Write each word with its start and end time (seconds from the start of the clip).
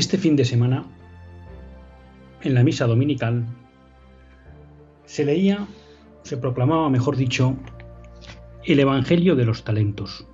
Este 0.00 0.16
fin 0.16 0.34
de 0.34 0.46
semana, 0.46 0.86
en 2.40 2.54
la 2.54 2.64
misa 2.64 2.86
dominical, 2.86 3.44
se 5.04 5.26
leía, 5.26 5.68
se 6.22 6.38
proclamaba, 6.38 6.88
mejor 6.88 7.16
dicho, 7.16 7.54
el 8.64 8.80
Evangelio 8.80 9.36
de 9.36 9.44
los 9.44 9.62
Talentos. 9.62 10.26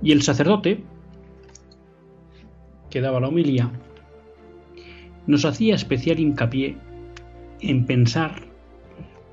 Y 0.00 0.12
el 0.12 0.22
sacerdote, 0.22 0.84
que 2.88 3.00
daba 3.00 3.18
la 3.18 3.26
homilía, 3.26 3.72
nos 5.26 5.44
hacía 5.44 5.74
especial 5.74 6.20
hincapié 6.20 6.78
en 7.58 7.84
pensar 7.84 8.46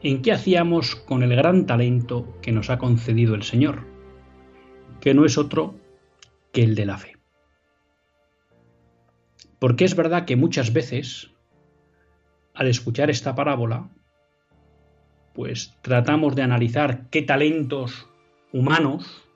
en 0.02 0.24
qué 0.24 0.32
hacíamos 0.32 0.96
con 0.96 1.22
el 1.22 1.36
gran 1.36 1.68
talento 1.68 2.36
que 2.42 2.52
nos 2.52 2.72
ha 2.72 2.80
concedido 2.80 3.36
el 3.36 3.44
Señor, 3.44 3.84
que 5.02 5.14
no 5.14 5.24
es 5.24 5.38
otro 5.38 5.85
que 6.56 6.64
el 6.64 6.74
de 6.74 6.86
la 6.86 6.98
fe. 6.98 7.18
Porque 9.60 9.84
es 9.84 9.94
verdad 9.94 10.24
que 10.24 10.38
muchas 10.38 10.72
veces, 10.72 11.32
al 12.54 12.68
escuchar 12.68 13.10
esta 13.10 13.36
parábola, 13.36 13.90
pues 15.34 15.78
tratamos 15.82 16.34
de 16.34 16.44
analizar 16.44 17.10
qué 17.10 17.24
talentos 17.24 18.08
humanos, 18.54 19.28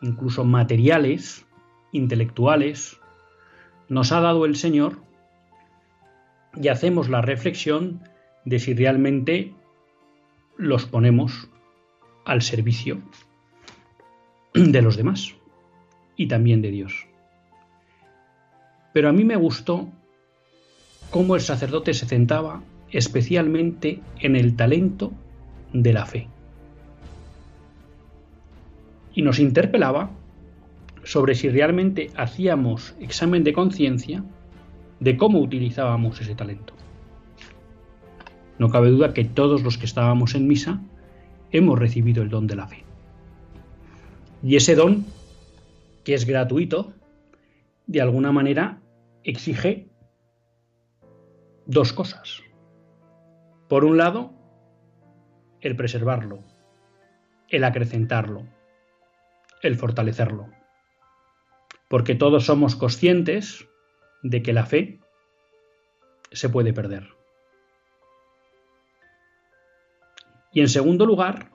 incluso 0.00 0.44
materiales, 0.44 1.44
intelectuales, 1.90 3.00
nos 3.88 4.12
ha 4.12 4.20
dado 4.20 4.44
el 4.44 4.54
Señor 4.54 5.00
y 6.54 6.68
hacemos 6.68 7.08
la 7.08 7.20
reflexión 7.20 8.00
de 8.44 8.60
si 8.60 8.74
realmente 8.74 9.54
los 10.56 10.86
ponemos 10.86 11.50
al 12.24 12.42
servicio 12.42 13.02
de 14.54 14.82
los 14.82 14.96
demás 14.96 15.34
y 16.16 16.28
también 16.28 16.62
de 16.62 16.70
Dios. 16.70 17.06
Pero 18.92 19.08
a 19.08 19.12
mí 19.12 19.24
me 19.24 19.36
gustó 19.36 19.88
cómo 21.10 21.34
el 21.34 21.42
sacerdote 21.42 21.94
se 21.94 22.06
centraba 22.06 22.62
especialmente 22.90 24.00
en 24.20 24.36
el 24.36 24.56
talento 24.56 25.12
de 25.72 25.92
la 25.92 26.06
fe. 26.06 26.28
Y 29.14 29.22
nos 29.22 29.38
interpelaba 29.38 30.10
sobre 31.04 31.34
si 31.34 31.48
realmente 31.48 32.10
hacíamos 32.16 32.94
examen 33.00 33.44
de 33.44 33.52
conciencia 33.52 34.24
de 35.00 35.16
cómo 35.16 35.40
utilizábamos 35.40 36.20
ese 36.20 36.34
talento. 36.34 36.74
No 38.58 38.70
cabe 38.70 38.90
duda 38.90 39.12
que 39.12 39.24
todos 39.24 39.62
los 39.62 39.78
que 39.78 39.86
estábamos 39.86 40.34
en 40.34 40.48
misa 40.48 40.80
hemos 41.52 41.78
recibido 41.78 42.22
el 42.22 42.30
don 42.30 42.46
de 42.46 42.56
la 42.56 42.66
fe. 42.66 42.84
Y 44.42 44.56
ese 44.56 44.74
don 44.74 45.04
que 46.06 46.14
es 46.14 46.24
gratuito, 46.24 46.94
de 47.88 48.00
alguna 48.00 48.30
manera 48.30 48.80
exige 49.24 49.88
dos 51.66 51.92
cosas. 51.92 52.44
Por 53.68 53.84
un 53.84 53.96
lado, 53.96 54.32
el 55.60 55.74
preservarlo, 55.74 56.44
el 57.48 57.64
acrecentarlo, 57.64 58.46
el 59.62 59.74
fortalecerlo. 59.74 60.46
Porque 61.88 62.14
todos 62.14 62.46
somos 62.46 62.76
conscientes 62.76 63.66
de 64.22 64.44
que 64.44 64.52
la 64.52 64.64
fe 64.64 65.00
se 66.30 66.48
puede 66.48 66.72
perder. 66.72 67.08
Y 70.52 70.60
en 70.60 70.68
segundo 70.68 71.04
lugar, 71.04 71.50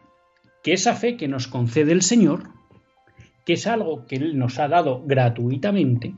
que 0.62 0.74
esa 0.74 0.94
fe 0.94 1.16
que 1.16 1.30
nos 1.30 1.48
concede 1.48 1.94
el 1.94 2.02
Señor 2.02 2.61
que 3.46 3.54
es 3.54 3.68
algo 3.68 4.06
que 4.06 4.16
Él 4.18 4.38
nos 4.38 4.60
ha 4.60 4.68
dado 4.68 5.04
gratuitamente, 5.06 6.14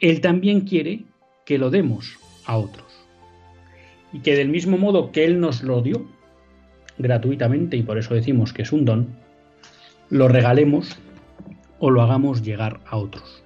Él 0.00 0.20
también 0.20 0.62
quiere 0.62 1.04
que 1.44 1.58
lo 1.58 1.70
demos 1.70 2.18
a 2.46 2.56
otros. 2.56 2.86
Y 4.12 4.20
que 4.20 4.34
del 4.34 4.48
mismo 4.48 4.78
modo 4.78 5.12
que 5.12 5.24
Él 5.24 5.40
nos 5.40 5.62
lo 5.62 5.82
dio 5.82 6.06
gratuitamente, 6.98 7.76
y 7.76 7.82
por 7.82 7.98
eso 7.98 8.14
decimos 8.14 8.52
que 8.52 8.62
es 8.62 8.72
un 8.72 8.84
don, 8.84 9.16
lo 10.10 10.28
regalemos 10.28 10.96
o 11.78 11.90
lo 11.90 12.02
hagamos 12.02 12.42
llegar 12.42 12.80
a 12.86 12.96
otros. 12.96 13.42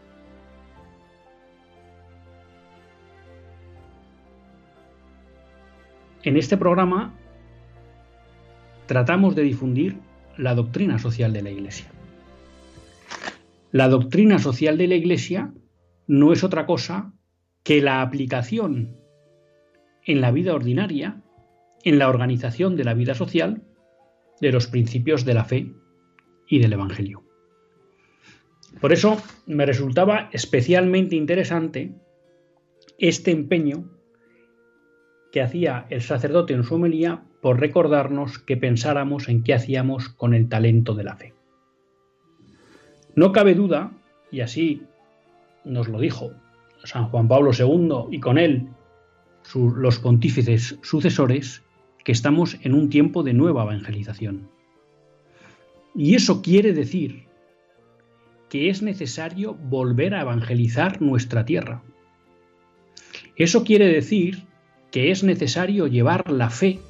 En 6.22 6.36
este 6.36 6.56
programa 6.56 7.14
tratamos 8.86 9.34
de 9.34 9.42
difundir 9.42 9.96
la 10.36 10.54
doctrina 10.54 10.98
social 10.98 11.32
de 11.32 11.42
la 11.42 11.50
Iglesia. 11.50 11.86
La 13.72 13.88
doctrina 13.88 14.40
social 14.40 14.76
de 14.78 14.88
la 14.88 14.96
Iglesia 14.96 15.54
no 16.08 16.32
es 16.32 16.42
otra 16.42 16.66
cosa 16.66 17.12
que 17.62 17.80
la 17.80 18.02
aplicación 18.02 18.96
en 20.04 20.20
la 20.20 20.32
vida 20.32 20.54
ordinaria, 20.54 21.22
en 21.84 21.98
la 21.98 22.08
organización 22.08 22.74
de 22.76 22.84
la 22.84 22.94
vida 22.94 23.14
social, 23.14 23.62
de 24.40 24.50
los 24.50 24.66
principios 24.66 25.24
de 25.24 25.34
la 25.34 25.44
fe 25.44 25.72
y 26.48 26.58
del 26.58 26.72
Evangelio. 26.72 27.22
Por 28.80 28.92
eso 28.92 29.22
me 29.46 29.66
resultaba 29.66 30.30
especialmente 30.32 31.14
interesante 31.14 31.94
este 32.98 33.30
empeño 33.30 33.88
que 35.30 35.42
hacía 35.42 35.86
el 35.90 36.02
sacerdote 36.02 36.54
en 36.54 36.64
su 36.64 36.74
homilía 36.74 37.22
por 37.40 37.60
recordarnos 37.60 38.40
que 38.40 38.56
pensáramos 38.56 39.28
en 39.28 39.44
qué 39.44 39.54
hacíamos 39.54 40.08
con 40.08 40.34
el 40.34 40.48
talento 40.48 40.94
de 40.94 41.04
la 41.04 41.16
fe. 41.16 41.39
No 43.14 43.32
cabe 43.32 43.54
duda, 43.54 43.92
y 44.30 44.40
así 44.40 44.82
nos 45.64 45.88
lo 45.88 46.00
dijo 46.00 46.32
San 46.84 47.06
Juan 47.06 47.28
Pablo 47.28 47.50
II 47.56 48.06
y 48.10 48.20
con 48.20 48.38
él 48.38 48.68
los 49.54 49.98
pontífices 49.98 50.78
sucesores, 50.82 51.62
que 52.04 52.12
estamos 52.12 52.56
en 52.62 52.74
un 52.74 52.88
tiempo 52.88 53.22
de 53.22 53.34
nueva 53.34 53.62
evangelización. 53.64 54.48
Y 55.94 56.14
eso 56.14 56.40
quiere 56.40 56.72
decir 56.72 57.26
que 58.48 58.70
es 58.70 58.82
necesario 58.82 59.54
volver 59.54 60.14
a 60.14 60.22
evangelizar 60.22 61.00
nuestra 61.02 61.44
tierra. 61.44 61.82
Eso 63.36 63.64
quiere 63.64 63.86
decir 63.86 64.44
que 64.90 65.10
es 65.10 65.22
necesario 65.22 65.86
llevar 65.86 66.30
la 66.30 66.50
fe 66.50 66.80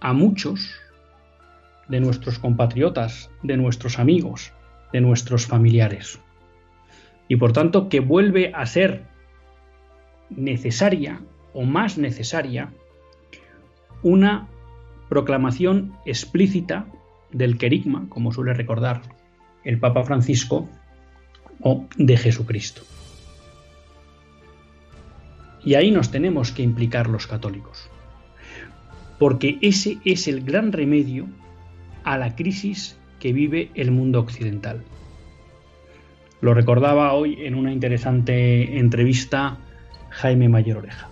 a 0.00 0.12
muchos 0.12 0.70
de 1.88 2.00
nuestros 2.00 2.38
compatriotas, 2.38 3.30
de 3.42 3.56
nuestros 3.56 3.98
amigos, 3.98 4.53
de 4.94 5.00
nuestros 5.00 5.44
familiares. 5.46 6.20
Y 7.26 7.34
por 7.34 7.52
tanto 7.52 7.88
que 7.88 7.98
vuelve 7.98 8.52
a 8.54 8.64
ser 8.64 9.02
necesaria 10.30 11.20
o 11.52 11.64
más 11.64 11.98
necesaria 11.98 12.72
una 14.04 14.46
proclamación 15.08 15.94
explícita 16.06 16.86
del 17.32 17.58
querigma, 17.58 18.06
como 18.08 18.30
suele 18.30 18.54
recordar 18.54 19.02
el 19.64 19.80
Papa 19.80 20.04
Francisco, 20.04 20.68
o 21.60 21.86
de 21.96 22.16
Jesucristo. 22.16 22.82
Y 25.64 25.74
ahí 25.74 25.90
nos 25.90 26.12
tenemos 26.12 26.52
que 26.52 26.62
implicar 26.62 27.08
los 27.08 27.26
católicos. 27.26 27.90
porque 29.18 29.58
ese 29.60 29.98
es 30.04 30.28
el 30.28 30.44
gran 30.44 30.70
remedio 30.70 31.26
a 32.04 32.18
la 32.18 32.36
crisis 32.36 32.96
que 33.24 33.32
vive 33.32 33.70
el 33.74 33.90
mundo 33.90 34.20
occidental. 34.20 34.82
Lo 36.42 36.52
recordaba 36.52 37.14
hoy 37.14 37.38
en 37.40 37.54
una 37.54 37.72
interesante 37.72 38.78
entrevista 38.78 39.56
Jaime 40.10 40.50
Mayor 40.50 40.76
Oreja. 40.76 41.08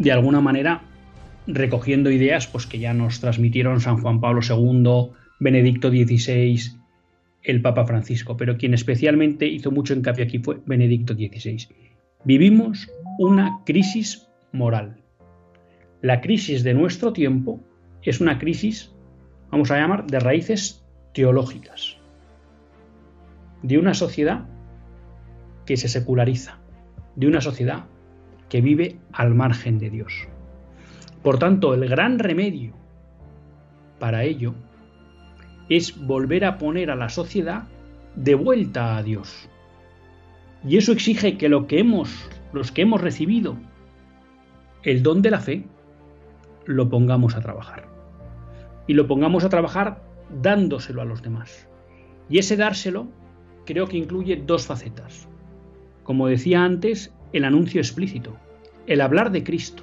De 0.00 0.10
alguna 0.10 0.40
manera, 0.40 0.82
recogiendo 1.46 2.10
ideas 2.10 2.48
pues, 2.48 2.66
que 2.66 2.80
ya 2.80 2.92
nos 2.92 3.20
transmitieron 3.20 3.80
San 3.80 4.02
Juan 4.02 4.20
Pablo 4.20 4.40
II, 4.42 5.12
Benedicto 5.38 5.90
XVI, 5.90 6.60
el 7.44 7.62
Papa 7.62 7.86
Francisco, 7.86 8.36
pero 8.36 8.56
quien 8.56 8.74
especialmente 8.74 9.46
hizo 9.46 9.70
mucho 9.70 9.94
hincapié 9.94 10.24
aquí 10.24 10.40
fue 10.40 10.58
Benedicto 10.66 11.14
XVI. 11.14 11.68
Vivimos 12.24 12.90
una 13.20 13.60
crisis 13.64 14.26
moral. 14.50 14.96
La 16.02 16.20
crisis 16.20 16.64
de 16.64 16.74
nuestro 16.74 17.12
tiempo 17.12 17.67
es 18.02 18.20
una 18.20 18.38
crisis, 18.38 18.92
vamos 19.50 19.70
a 19.70 19.78
llamar, 19.78 20.06
de 20.06 20.20
raíces 20.20 20.84
teológicas, 21.12 21.96
de 23.62 23.78
una 23.78 23.94
sociedad 23.94 24.46
que 25.66 25.76
se 25.76 25.88
seculariza, 25.88 26.58
de 27.16 27.26
una 27.26 27.40
sociedad 27.40 27.86
que 28.48 28.60
vive 28.60 28.98
al 29.12 29.34
margen 29.34 29.78
de 29.78 29.90
Dios. 29.90 30.28
Por 31.22 31.38
tanto, 31.38 31.74
el 31.74 31.88
gran 31.88 32.18
remedio 32.18 32.72
para 33.98 34.24
ello 34.24 34.54
es 35.68 35.98
volver 36.06 36.44
a 36.44 36.56
poner 36.58 36.90
a 36.90 36.96
la 36.96 37.08
sociedad 37.08 37.64
de 38.14 38.34
vuelta 38.34 38.96
a 38.96 39.02
Dios. 39.02 39.48
Y 40.66 40.76
eso 40.76 40.92
exige 40.92 41.36
que 41.36 41.48
lo 41.48 41.66
que 41.66 41.80
hemos, 41.80 42.10
los 42.52 42.72
que 42.72 42.82
hemos 42.82 43.00
recibido 43.00 43.56
el 44.82 45.02
don 45.02 45.22
de 45.22 45.30
la 45.30 45.40
fe, 45.40 45.64
lo 46.68 46.90
pongamos 46.90 47.34
a 47.34 47.40
trabajar. 47.40 47.88
Y 48.86 48.92
lo 48.92 49.08
pongamos 49.08 49.42
a 49.42 49.48
trabajar 49.48 50.02
dándoselo 50.42 51.00
a 51.00 51.06
los 51.06 51.22
demás. 51.22 51.66
Y 52.28 52.38
ese 52.38 52.56
dárselo 52.56 53.08
creo 53.64 53.86
que 53.86 53.96
incluye 53.96 54.36
dos 54.36 54.66
facetas. 54.66 55.28
Como 56.04 56.26
decía 56.26 56.62
antes, 56.62 57.14
el 57.32 57.44
anuncio 57.44 57.80
explícito, 57.80 58.36
el 58.86 59.00
hablar 59.00 59.32
de 59.32 59.44
Cristo. 59.44 59.82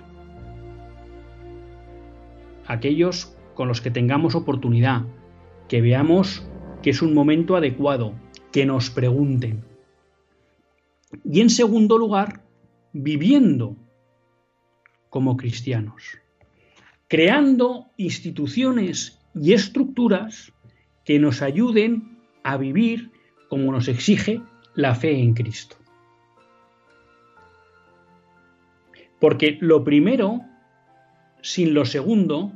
Aquellos 2.68 3.36
con 3.56 3.68
los 3.68 3.82
que 3.82 3.90
tengamos 3.90 4.36
oportunidad, 4.36 5.06
que 5.68 5.82
veamos 5.82 6.48
que 6.84 6.92
es 6.92 7.02
un 7.02 7.16
momento 7.16 7.56
adecuado, 7.56 8.14
que 8.52 8.68
nos 8.68 8.92
pregunten. 8.92 9.64
Y 11.24 11.42
en 11.42 11.50
segundo 11.50 11.98
lugar, 11.98 12.44
viviendo 12.94 13.76
como 15.10 15.36
cristianos, 15.36 16.20
creando 17.08 17.92
instituciones 17.98 19.20
y 19.34 19.54
estructuras 19.54 20.52
que 21.04 21.20
nos 21.20 21.42
ayuden 21.42 22.18
a 22.44 22.58
vivir 22.58 23.12
como 23.50 23.72
nos 23.72 23.88
exige 23.88 24.42
la 24.74 24.96
fe 24.96 25.20
en 25.20 25.34
Cristo. 25.34 25.78
Porque 29.20 29.58
lo 29.62 29.84
primero, 29.84 30.42
sin 31.42 31.74
lo 31.74 31.86
segundo, 31.86 32.52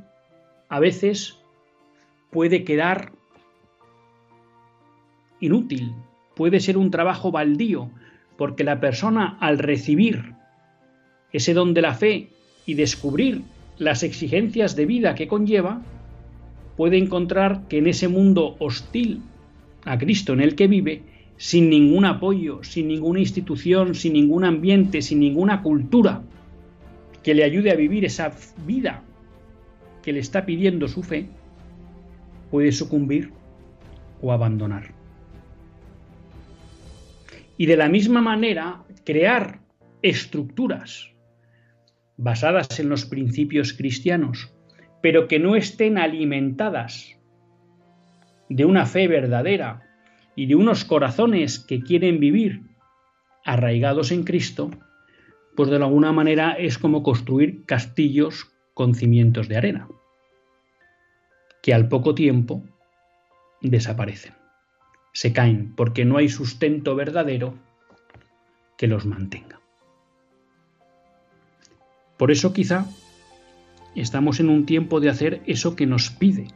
a 0.68 0.80
veces 0.80 1.38
puede 2.32 2.64
quedar 2.64 3.14
inútil, 5.40 5.94
puede 6.36 6.60
ser 6.60 6.78
un 6.78 6.92
trabajo 6.92 7.32
baldío, 7.32 7.90
porque 8.38 8.64
la 8.64 8.80
persona 8.80 9.38
al 9.40 9.58
recibir 9.58 10.34
ese 11.32 11.54
don 11.54 11.74
de 11.74 11.82
la 11.82 11.94
fe 11.94 12.30
y 12.66 12.74
descubrir 12.74 13.44
las 13.80 14.04
exigencias 14.04 14.76
de 14.76 14.86
vida 14.86 15.16
que 15.16 15.28
conlleva, 15.28 15.82
puede 16.78 16.98
encontrar 16.98 17.68
que 17.68 17.80
en 17.80 17.88
ese 17.88 18.08
mundo 18.08 18.56
hostil 18.60 19.22
a 19.86 19.98
Cristo 19.98 20.34
en 20.34 20.42
el 20.42 20.56
que 20.56 20.68
vive, 20.68 21.02
sin 21.38 21.70
ningún 21.70 22.06
apoyo, 22.06 22.64
sin 22.64 22.90
ninguna 22.90 23.22
institución, 23.22 23.96
sin 23.96 24.14
ningún 24.14 24.44
ambiente, 24.44 25.02
sin 25.02 25.20
ninguna 25.20 25.64
cultura 25.64 26.22
que 27.24 27.34
le 27.34 27.44
ayude 27.44 27.72
a 27.72 27.76
vivir 27.76 28.06
esa 28.06 28.32
vida 28.66 29.04
que 30.04 30.14
le 30.14 30.20
está 30.20 30.46
pidiendo 30.46 30.88
su 30.88 31.02
fe, 31.02 31.28
puede 32.52 32.72
sucumbir 32.72 33.32
o 34.22 34.34
abandonar. 34.34 34.92
Y 37.58 37.66
de 37.66 37.78
la 37.78 37.90
misma 37.90 38.22
manera, 38.22 38.84
crear 39.06 39.60
estructuras 40.02 41.10
basadas 42.20 42.80
en 42.82 42.90
los 42.90 43.06
principios 43.06 43.72
cristianos, 43.72 44.54
pero 45.02 45.30
que 45.30 45.40
no 45.40 45.56
estén 45.56 45.98
alimentadas 45.98 47.18
de 48.50 48.66
una 48.66 48.86
fe 48.86 49.08
verdadera 49.08 49.82
y 50.36 50.48
de 50.48 50.56
unos 50.56 50.84
corazones 50.84 51.60
que 51.60 51.82
quieren 51.82 52.20
vivir 52.20 52.64
arraigados 53.46 54.12
en 54.12 54.24
Cristo, 54.24 54.70
pues 55.56 55.70
de 55.70 55.78
alguna 55.78 56.12
manera 56.12 56.52
es 56.52 56.78
como 56.78 57.04
construir 57.04 57.64
castillos 57.66 58.52
con 58.74 58.96
cimientos 58.96 59.48
de 59.48 59.58
arena 59.58 59.88
que 61.62 61.74
al 61.74 61.88
poco 61.88 62.16
tiempo 62.16 62.64
desaparecen, 63.62 64.34
se 65.14 65.32
caen 65.32 65.74
porque 65.76 66.04
no 66.04 66.18
hay 66.18 66.30
sustento 66.30 66.96
verdadero 66.96 67.54
que 68.78 68.88
los 68.88 69.06
mantenga. 69.06 69.59
Por 72.20 72.32
eso 72.32 72.52
quizá 72.52 72.86
estamos 73.96 74.42
en 74.42 74.50
un 74.50 74.66
tiempo 74.66 75.00
de 75.00 75.10
hacer 75.10 75.42
eso 75.46 75.78
que 75.78 75.86
nos 75.86 76.10
pide 76.10 76.48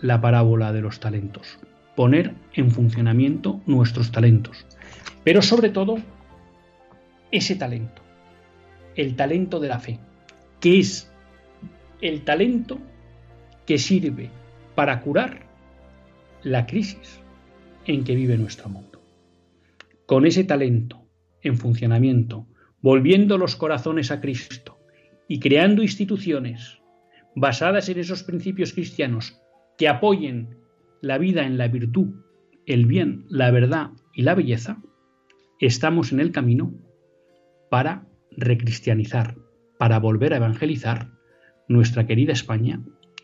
la 0.00 0.22
parábola 0.22 0.72
de 0.72 0.80
los 0.80 1.00
talentos, 1.00 1.58
poner 1.94 2.34
en 2.54 2.70
funcionamiento 2.70 3.60
nuestros 3.66 4.10
talentos, 4.10 4.64
pero 5.22 5.42
sobre 5.42 5.68
todo 5.68 5.98
ese 7.30 7.56
talento, 7.56 8.00
el 8.94 9.16
talento 9.16 9.60
de 9.60 9.68
la 9.68 9.80
fe, 9.80 10.00
que 10.60 10.78
es 10.78 11.12
el 12.00 12.22
talento 12.22 12.78
que 13.66 13.76
sirve 13.76 14.30
para 14.76 15.02
curar 15.02 15.42
la 16.42 16.64
crisis 16.64 17.20
en 17.84 18.02
que 18.02 18.14
vive 18.14 18.38
nuestro 18.38 18.70
mundo. 18.70 19.02
Con 20.06 20.24
ese 20.24 20.44
talento 20.44 21.06
en 21.42 21.58
funcionamiento, 21.58 22.46
volviendo 22.80 23.38
los 23.38 23.56
corazones 23.56 24.10
a 24.10 24.20
Cristo 24.20 24.78
y 25.28 25.40
creando 25.40 25.82
instituciones 25.82 26.80
basadas 27.34 27.88
en 27.88 27.98
esos 27.98 28.22
principios 28.22 28.72
cristianos 28.72 29.40
que 29.76 29.88
apoyen 29.88 30.56
la 31.00 31.18
vida 31.18 31.44
en 31.44 31.58
la 31.58 31.68
virtud, 31.68 32.14
el 32.66 32.86
bien, 32.86 33.24
la 33.28 33.50
verdad 33.50 33.90
y 34.12 34.22
la 34.22 34.34
belleza, 34.34 34.82
estamos 35.60 36.12
en 36.12 36.20
el 36.20 36.32
camino 36.32 36.74
para 37.70 38.06
recristianizar, 38.36 39.36
para 39.78 39.98
volver 39.98 40.32
a 40.32 40.36
evangelizar 40.36 41.10
nuestra 41.68 42.06
querida 42.06 42.32
España 42.32 42.80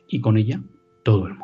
y 0.08 0.20
con 0.20 0.36
ella 0.36 0.62
todo 1.02 1.26
el 1.26 1.34
mundo. 1.34 1.43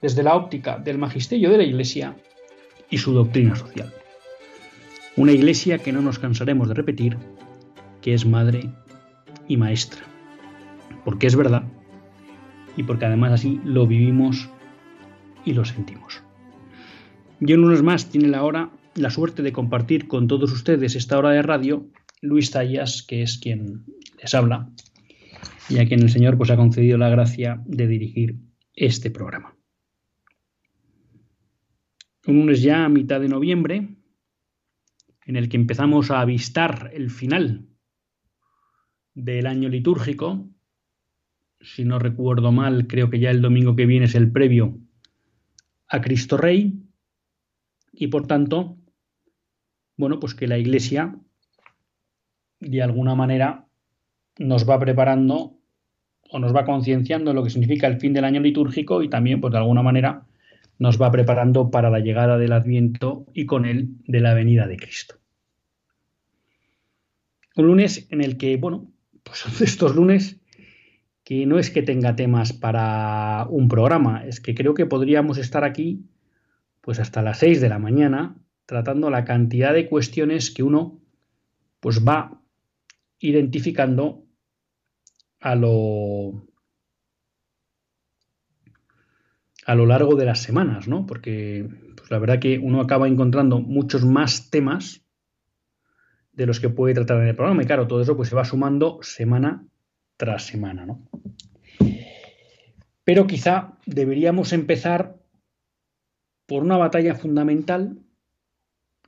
desde 0.00 0.22
la 0.22 0.34
óptica 0.34 0.78
del 0.78 0.98
magisterio 0.98 1.50
de 1.50 1.58
la 1.58 1.64
Iglesia 1.64 2.16
y 2.90 2.98
su 2.98 3.12
doctrina 3.12 3.56
social. 3.56 3.92
Una 5.16 5.32
Iglesia 5.32 5.78
que 5.78 5.92
no 5.92 6.02
nos 6.02 6.18
cansaremos 6.18 6.68
de 6.68 6.74
repetir, 6.74 7.16
que 8.00 8.14
es 8.14 8.26
madre 8.26 8.70
y 9.48 9.56
maestra, 9.56 10.02
porque 11.04 11.26
es 11.26 11.36
verdad 11.36 11.64
y 12.76 12.82
porque 12.82 13.06
además 13.06 13.32
así 13.32 13.60
lo 13.64 13.86
vivimos 13.86 14.50
y 15.44 15.54
lo 15.54 15.64
sentimos. 15.64 16.22
Y 17.40 17.52
en 17.52 17.64
unos 17.64 17.82
más 17.82 18.10
tiene 18.10 18.28
la 18.28 18.44
hora 18.44 18.70
la 18.94 19.10
suerte 19.10 19.42
de 19.42 19.52
compartir 19.52 20.08
con 20.08 20.26
todos 20.26 20.52
ustedes 20.52 20.96
esta 20.96 21.18
hora 21.18 21.30
de 21.30 21.42
radio 21.42 21.86
Luis 22.22 22.50
Tallas, 22.50 23.02
que 23.02 23.22
es 23.22 23.38
quien 23.38 23.84
les 24.20 24.34
habla 24.34 24.70
y 25.68 25.78
a 25.78 25.86
quien 25.86 26.00
el 26.00 26.10
Señor 26.10 26.36
pues 26.36 26.50
ha 26.50 26.56
concedido 26.56 26.96
la 26.96 27.08
gracia 27.08 27.62
de 27.66 27.86
dirigir 27.86 28.36
este 28.74 29.10
programa 29.10 29.55
un 32.26 32.36
lunes 32.36 32.62
ya 32.62 32.84
a 32.84 32.88
mitad 32.88 33.20
de 33.20 33.28
noviembre, 33.28 33.88
en 35.26 35.36
el 35.36 35.48
que 35.48 35.56
empezamos 35.56 36.10
a 36.10 36.20
avistar 36.20 36.90
el 36.92 37.10
final 37.10 37.66
del 39.14 39.46
año 39.46 39.68
litúrgico. 39.68 40.48
Si 41.60 41.84
no 41.84 41.98
recuerdo 41.98 42.52
mal, 42.52 42.86
creo 42.86 43.10
que 43.10 43.18
ya 43.18 43.30
el 43.30 43.42
domingo 43.42 43.74
que 43.74 43.86
viene 43.86 44.06
es 44.06 44.14
el 44.14 44.30
previo 44.30 44.78
a 45.88 46.00
Cristo 46.00 46.36
Rey. 46.36 46.82
Y 47.92 48.08
por 48.08 48.26
tanto, 48.26 48.76
bueno, 49.96 50.20
pues 50.20 50.34
que 50.34 50.46
la 50.46 50.58
Iglesia 50.58 51.18
de 52.60 52.82
alguna 52.82 53.14
manera 53.14 53.66
nos 54.38 54.68
va 54.68 54.78
preparando 54.78 55.58
o 56.30 56.38
nos 56.38 56.54
va 56.54 56.64
concienciando 56.64 57.32
lo 57.32 57.42
que 57.42 57.50
significa 57.50 57.86
el 57.86 57.98
fin 58.00 58.12
del 58.12 58.24
año 58.24 58.40
litúrgico 58.40 59.02
y 59.02 59.08
también, 59.08 59.40
pues 59.40 59.52
de 59.52 59.58
alguna 59.58 59.82
manera, 59.82 60.26
nos 60.78 61.00
va 61.00 61.10
preparando 61.10 61.70
para 61.70 61.90
la 61.90 62.00
llegada 62.00 62.38
del 62.38 62.52
Adviento 62.52 63.26
y 63.32 63.46
con 63.46 63.64
él 63.64 63.96
de 64.06 64.20
la 64.20 64.34
venida 64.34 64.66
de 64.66 64.76
Cristo. 64.76 65.16
Un 67.56 67.66
lunes 67.66 68.06
en 68.10 68.22
el 68.22 68.36
que, 68.36 68.56
bueno, 68.56 68.90
pues 69.22 69.38
son 69.38 69.52
estos 69.64 69.94
lunes 69.94 70.40
que 71.24 71.44
no 71.44 71.58
es 71.58 71.70
que 71.70 71.82
tenga 71.82 72.14
temas 72.14 72.52
para 72.52 73.46
un 73.50 73.66
programa, 73.66 74.24
es 74.24 74.40
que 74.40 74.54
creo 74.54 74.74
que 74.74 74.86
podríamos 74.86 75.38
estar 75.38 75.64
aquí 75.64 76.04
pues 76.80 77.00
hasta 77.00 77.20
las 77.20 77.38
6 77.38 77.60
de 77.60 77.68
la 77.68 77.80
mañana 77.80 78.36
tratando 78.64 79.10
la 79.10 79.24
cantidad 79.24 79.74
de 79.74 79.88
cuestiones 79.88 80.52
que 80.52 80.62
uno 80.62 81.00
pues 81.80 82.06
va 82.06 82.40
identificando 83.18 84.24
a 85.40 85.56
lo 85.56 86.46
a 89.66 89.74
lo 89.74 89.84
largo 89.84 90.14
de 90.14 90.24
las 90.24 90.40
semanas, 90.40 90.86
¿no? 90.86 91.06
Porque 91.06 91.68
pues 91.96 92.08
la 92.10 92.20
verdad 92.20 92.38
que 92.38 92.58
uno 92.58 92.80
acaba 92.80 93.08
encontrando 93.08 93.58
muchos 93.58 94.04
más 94.04 94.48
temas 94.48 95.02
de 96.32 96.46
los 96.46 96.60
que 96.60 96.68
puede 96.68 96.94
tratar 96.94 97.20
en 97.20 97.28
el 97.28 97.34
programa. 97.34 97.64
Y 97.64 97.66
claro, 97.66 97.88
todo 97.88 98.00
eso 98.00 98.16
pues 98.16 98.28
se 98.28 98.36
va 98.36 98.44
sumando 98.44 99.00
semana 99.02 99.66
tras 100.16 100.46
semana, 100.46 100.86
¿no? 100.86 101.02
Pero 103.02 103.26
quizá 103.26 103.76
deberíamos 103.86 104.52
empezar 104.52 105.16
por 106.46 106.62
una 106.62 106.76
batalla 106.76 107.16
fundamental 107.16 107.98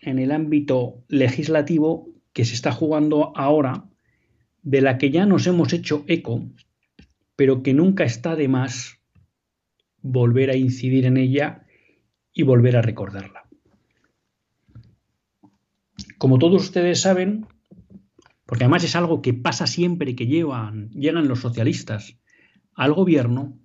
en 0.01 0.19
el 0.19 0.33
ámbito 0.33 1.05
legislativo 1.07 2.09
que 2.33 2.45
se 2.45 2.55
está 2.55 2.73
jugando 2.73 3.33
ahora, 3.37 3.85
de 4.63 4.81
la 4.81 4.99
que 4.99 5.11
ya 5.11 5.25
nos 5.25 5.47
hemos 5.47 5.73
hecho 5.73 6.05
eco, 6.09 6.49
pero 7.37 7.63
que 7.63 7.75
nunca 7.75 8.03
está 8.03 8.35
de 8.35 8.49
más 8.49 8.98
volver 10.03 10.51
a 10.51 10.57
incidir 10.57 11.07
en 11.07 11.17
ella 11.17 11.65
y 12.33 12.43
volver 12.43 12.77
a 12.77 12.83
recordarla. 12.83 13.49
Como 16.19 16.39
todos 16.39 16.63
ustedes 16.63 17.01
saben, 17.01 17.47
porque 18.47 18.65
además 18.65 18.85
es 18.85 18.97
algo 18.97 19.23
que 19.23 19.35
pasa 19.35 19.67
siempre 19.67 20.17
que 20.17 20.27
llegan 20.27 21.29
los 21.29 21.41
socialistas 21.41 22.19
al 22.75 22.93
gobierno, 22.93 23.59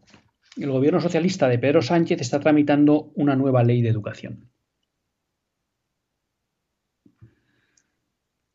el 0.57 0.71
gobierno 0.71 0.99
socialista 0.99 1.47
de 1.47 1.57
Pedro 1.57 1.81
Sánchez 1.81 2.21
está 2.21 2.39
tramitando 2.39 3.11
una 3.15 3.35
nueva 3.35 3.63
ley 3.63 3.81
de 3.81 3.89
educación. 3.89 4.51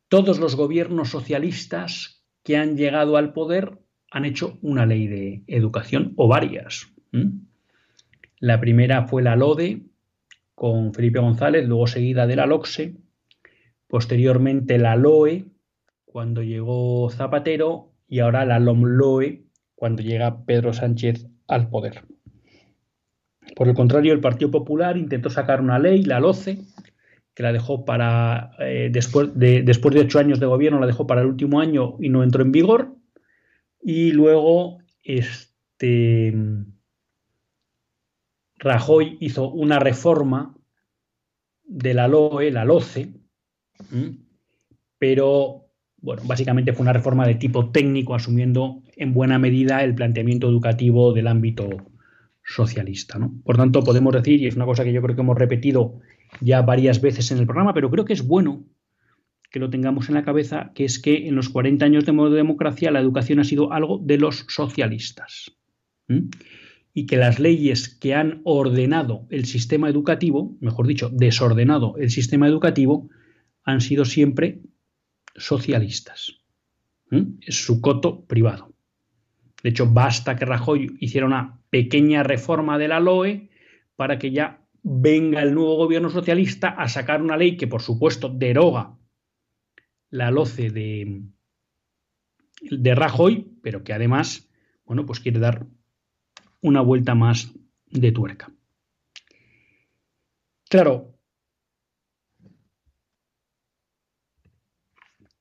Todos 0.08 0.38
los 0.38 0.54
gobiernos 0.54 1.10
socialistas 1.10 2.24
que 2.42 2.56
han 2.56 2.76
llegado 2.76 3.16
al 3.16 3.32
poder 3.32 3.78
han 4.10 4.24
hecho 4.24 4.58
una 4.62 4.86
ley 4.86 5.06
de 5.06 5.44
educación 5.46 6.14
o 6.16 6.28
varias. 6.28 6.92
La 8.40 8.60
primera 8.60 9.06
fue 9.06 9.22
la 9.22 9.36
LODE 9.36 9.82
con 10.54 10.92
Felipe 10.92 11.18
González, 11.18 11.66
luego 11.66 11.86
seguida 11.86 12.26
de 12.26 12.36
la 12.36 12.46
LOXE, 12.46 12.96
posteriormente 13.86 14.78
la 14.78 14.96
LOE 14.96 15.46
cuando 16.04 16.42
llegó 16.42 17.10
Zapatero 17.10 17.92
y 18.06 18.20
ahora 18.20 18.44
la 18.44 18.58
LOMLOE 18.58 19.44
cuando 19.74 20.02
llega 20.02 20.44
Pedro 20.44 20.72
Sánchez 20.72 21.26
al 21.46 21.68
poder. 21.68 22.02
Por 23.54 23.68
el 23.68 23.74
contrario, 23.74 24.12
el 24.12 24.20
Partido 24.20 24.50
Popular 24.50 24.96
intentó 24.96 25.30
sacar 25.30 25.60
una 25.60 25.78
ley, 25.78 26.02
la 26.02 26.20
LOCE, 26.20 26.58
que 27.34 27.42
la 27.42 27.52
dejó 27.52 27.84
para, 27.84 28.50
eh, 28.58 28.88
después, 28.92 29.38
de, 29.38 29.62
después 29.62 29.94
de 29.94 30.00
ocho 30.00 30.18
años 30.18 30.40
de 30.40 30.46
gobierno, 30.46 30.80
la 30.80 30.86
dejó 30.86 31.06
para 31.06 31.20
el 31.20 31.28
último 31.28 31.60
año 31.60 31.96
y 32.00 32.08
no 32.08 32.22
entró 32.22 32.42
en 32.42 32.52
vigor. 32.52 32.96
Y 33.80 34.10
luego, 34.12 34.78
este, 35.04 36.34
Rajoy 38.58 39.16
hizo 39.20 39.50
una 39.50 39.78
reforma 39.78 40.56
de 41.64 41.94
la 41.94 42.08
LOE, 42.08 42.50
la 42.50 42.64
LOCE, 42.64 43.12
pero 44.98 45.66
bueno, 46.00 46.22
básicamente 46.24 46.72
fue 46.72 46.82
una 46.82 46.92
reforma 46.92 47.26
de 47.26 47.36
tipo 47.36 47.70
técnico, 47.70 48.14
asumiendo 48.14 48.82
en 48.96 49.14
buena 49.14 49.38
medida 49.38 49.84
el 49.84 49.94
planteamiento 49.94 50.48
educativo 50.48 51.12
del 51.12 51.28
ámbito 51.28 51.68
socialista. 52.42 53.18
Por 53.44 53.56
tanto, 53.56 53.82
podemos 53.82 54.12
decir, 54.14 54.40
y 54.40 54.46
es 54.46 54.56
una 54.56 54.64
cosa 54.64 54.84
que 54.84 54.92
yo 54.92 55.02
creo 55.02 55.14
que 55.14 55.22
hemos 55.22 55.38
repetido 55.38 56.00
ya 56.40 56.62
varias 56.62 57.00
veces 57.00 57.30
en 57.30 57.38
el 57.38 57.46
programa, 57.46 57.74
pero 57.74 57.90
creo 57.90 58.04
que 58.04 58.12
es 58.12 58.26
bueno 58.26 58.64
que 59.50 59.58
lo 59.58 59.70
tengamos 59.70 60.08
en 60.08 60.14
la 60.14 60.24
cabeza, 60.24 60.72
que 60.74 60.84
es 60.84 60.98
que 60.98 61.26
en 61.26 61.34
los 61.34 61.48
40 61.48 61.84
años 61.84 62.04
de 62.04 62.12
democracia 62.12 62.90
la 62.90 63.00
educación 63.00 63.40
ha 63.40 63.44
sido 63.44 63.72
algo 63.72 63.98
de 63.98 64.18
los 64.18 64.46
socialistas 64.48 65.52
y 66.98 67.06
que 67.06 67.16
las 67.16 67.38
leyes 67.38 67.88
que 67.88 68.12
han 68.12 68.40
ordenado 68.42 69.28
el 69.30 69.44
sistema 69.44 69.88
educativo, 69.88 70.56
mejor 70.60 70.88
dicho, 70.88 71.08
desordenado 71.10 71.96
el 71.96 72.10
sistema 72.10 72.48
educativo, 72.48 73.08
han 73.62 73.80
sido 73.80 74.04
siempre 74.04 74.62
socialistas. 75.36 76.40
Es 77.40 77.64
su 77.64 77.80
coto 77.80 78.24
privado. 78.24 78.74
De 79.62 79.70
hecho, 79.70 79.86
basta 79.86 80.34
que 80.34 80.44
Rajoy 80.44 80.96
hiciera 80.98 81.24
una 81.24 81.60
pequeña 81.70 82.24
reforma 82.24 82.78
de 82.78 82.88
la 82.88 82.98
LOE 82.98 83.48
para 83.94 84.18
que 84.18 84.32
ya 84.32 84.66
venga 84.82 85.40
el 85.40 85.54
nuevo 85.54 85.76
gobierno 85.76 86.10
socialista 86.10 86.70
a 86.70 86.88
sacar 86.88 87.22
una 87.22 87.36
ley 87.36 87.56
que, 87.56 87.68
por 87.68 87.80
supuesto, 87.80 88.28
deroga 88.28 88.98
la 90.10 90.32
LOCE 90.32 90.70
de, 90.70 91.22
de 92.60 92.94
Rajoy, 92.96 93.52
pero 93.62 93.84
que 93.84 93.92
además, 93.92 94.50
bueno, 94.84 95.06
pues 95.06 95.20
quiere 95.20 95.38
dar 95.38 95.64
una 96.60 96.80
vuelta 96.80 97.14
más 97.14 97.52
de 97.86 98.12
tuerca. 98.12 98.52
Claro, 100.68 101.14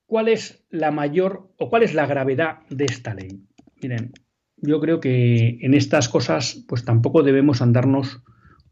¿cuál 0.06 0.28
es 0.28 0.64
la 0.70 0.90
mayor 0.90 1.52
o 1.58 1.68
cuál 1.68 1.82
es 1.82 1.94
la 1.94 2.06
gravedad 2.06 2.66
de 2.70 2.86
esta 2.86 3.14
ley? 3.14 3.46
Miren, 3.82 4.12
yo 4.56 4.80
creo 4.80 5.00
que 5.00 5.58
en 5.60 5.74
estas 5.74 6.08
cosas 6.08 6.64
pues 6.66 6.84
tampoco 6.84 7.22
debemos 7.22 7.60
andarnos 7.60 8.22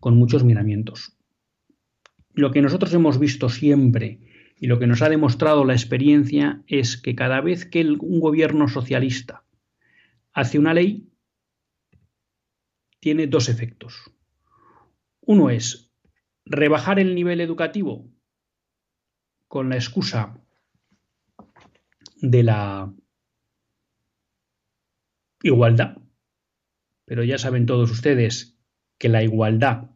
con 0.01 0.17
muchos 0.17 0.45
miramientos. 0.45 1.17
Lo 2.33 2.51
que 2.51 2.63
nosotros 2.63 2.93
hemos 2.95 3.19
visto 3.19 3.49
siempre 3.49 4.21
y 4.59 4.67
lo 4.67 4.79
que 4.79 4.87
nos 4.87 5.03
ha 5.03 5.09
demostrado 5.09 5.65
la 5.65 5.75
experiencia 5.75 6.63
es 6.67 6.97
que 6.97 7.15
cada 7.15 7.41
vez 7.41 7.67
que 7.67 7.83
un 7.83 8.21
gobierno 8.21 8.69
socialista 8.69 9.45
hace 10.33 10.59
una 10.59 10.75
ley, 10.75 11.09
tiene 13.07 13.29
dos 13.29 13.49
efectos. 13.49 14.11
Uno 15.21 15.49
es 15.49 15.93
rebajar 16.45 16.99
el 16.99 17.15
nivel 17.15 17.41
educativo 17.41 18.11
con 19.47 19.69
la 19.69 19.77
excusa 19.77 20.43
de 22.21 22.43
la 22.43 22.93
igualdad, 25.41 25.99
pero 27.05 27.23
ya 27.23 27.39
saben 27.39 27.65
todos 27.65 27.93
ustedes 27.93 28.59
que 28.99 29.09
la 29.09 29.23
igualdad 29.23 29.93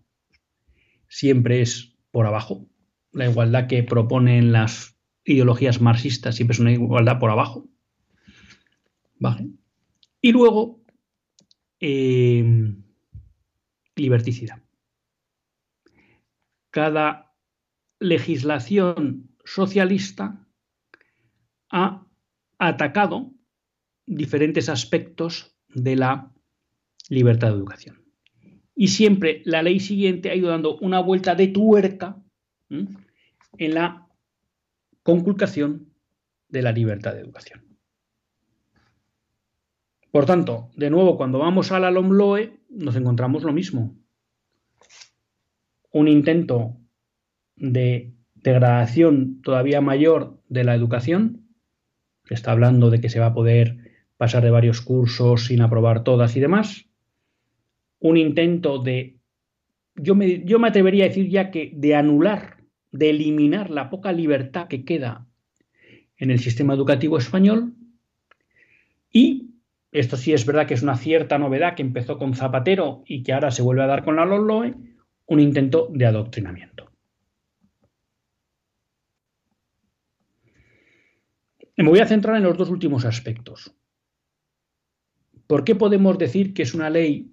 siempre 1.09 1.63
es 1.63 1.99
por 2.13 2.27
abajo, 2.27 2.69
la 3.11 3.29
igualdad 3.29 3.67
que 3.67 3.83
proponen 3.83 4.53
las 4.53 4.97
ideologías 5.25 5.81
marxistas 5.81 6.37
siempre 6.37 6.53
es 6.53 6.61
una 6.61 6.71
igualdad 6.71 7.19
por 7.19 7.33
abajo. 7.33 7.69
Y 10.23 10.31
luego, 10.31 10.85
eh, 11.81 12.77
liberticidad. 14.01 14.63
Cada 16.71 17.35
legislación 17.99 19.31
socialista 19.45 20.47
ha 21.71 22.07
atacado 22.59 23.33
diferentes 24.07 24.69
aspectos 24.69 25.57
de 25.69 25.97
la 25.97 26.33
libertad 27.09 27.49
de 27.49 27.55
educación. 27.55 28.05
Y 28.75 28.89
siempre 28.89 29.43
la 29.45 29.63
ley 29.63 29.81
siguiente 29.81 30.31
ha 30.31 30.35
ido 30.35 30.49
dando 30.49 30.79
una 30.79 31.01
vuelta 31.01 31.35
de 31.35 31.49
tuerca 31.49 32.23
en 32.69 33.75
la 33.75 34.09
conculcación 35.03 35.93
de 36.49 36.63
la 36.63 36.73
libertad 36.73 37.15
de 37.15 37.21
educación. 37.21 37.71
Por 40.11 40.27
tanto, 40.27 40.71
de 40.75 40.91
nuevo, 40.91 41.17
cuando 41.17 41.39
vamos 41.39 41.71
a 41.71 41.79
la 41.79 41.91
LOMLOE, 41.91 42.60
nos 42.71 42.97
encontramos 42.97 43.43
lo 43.43 43.53
mismo. 43.53 43.97
Un 45.93 46.09
intento 46.09 46.77
de 47.57 48.15
degradación 48.35 49.43
todavía 49.43 49.81
mayor 49.81 50.41
de 50.49 50.65
la 50.65 50.75
educación, 50.75 51.49
que 52.25 52.35
está 52.35 52.53
hablando 52.53 52.91
de 52.91 53.01
que 53.01 53.09
se 53.09 53.21
va 53.21 53.27
a 53.27 53.35
poder 53.35 53.77
pasar 54.17 54.43
de 54.43 54.51
varios 54.51 54.81
cursos 54.81 55.47
sin 55.47 55.61
aprobar 55.61 56.05
todas 56.05 56.37
y 56.37 56.41
demás. 56.41 56.87
Un 57.99 58.17
intento 58.17 58.79
de, 58.79 59.19
yo 59.97 60.15
me, 60.15 60.45
yo 60.45 60.59
me 60.59 60.69
atrevería 60.69 61.05
a 61.05 61.09
decir 61.09 61.29
ya 61.29 61.51
que 61.51 61.73
de 61.75 61.95
anular 61.95 62.61
de 62.93 63.11
eliminar 63.11 63.71
la 63.71 63.91
poca 63.91 64.13
libertad 64.13 64.69
que 64.69 64.85
queda 64.85 65.27
en 66.17 66.31
el 66.31 66.41
sistema 66.41 66.75
educativo 66.75 67.19
español 67.19 67.75
y 69.13 69.50
esto 69.93 70.17
sí 70.17 70.33
es 70.33 70.47
verdad 70.47 70.67
que 70.67 70.75
es 70.75 70.83
una 70.83 70.97
cierta 70.97 71.39
novedad 71.39 71.75
que 71.75 71.83
empezó 71.83 72.19
con 72.19 72.35
Zapatero 72.35 73.03
y 73.07 73.23
que 73.23 73.33
ahora 73.33 73.51
se 73.51 73.63
vuelve 73.63 73.83
a 73.83 73.89
dar 73.89 74.05
con 74.05 74.17
la 74.17 74.25
LOLOE, 74.25 74.75
un 75.27 75.41
intento 75.41 75.89
de 75.93 76.07
adoctrinamiento. 76.07 76.91
Me 81.77 81.89
voy 81.89 82.01
a 82.01 82.07
centrar 82.07 82.37
en 82.37 82.43
los 82.43 82.57
dos 82.57 82.69
últimos 82.69 83.05
aspectos. 83.05 83.75
¿Por 85.47 85.65
qué 85.65 85.75
podemos 85.75 86.19
decir 86.19 86.55
que 86.55 86.63
es 86.63 86.75
una 86.75 86.91
ley 86.91 87.33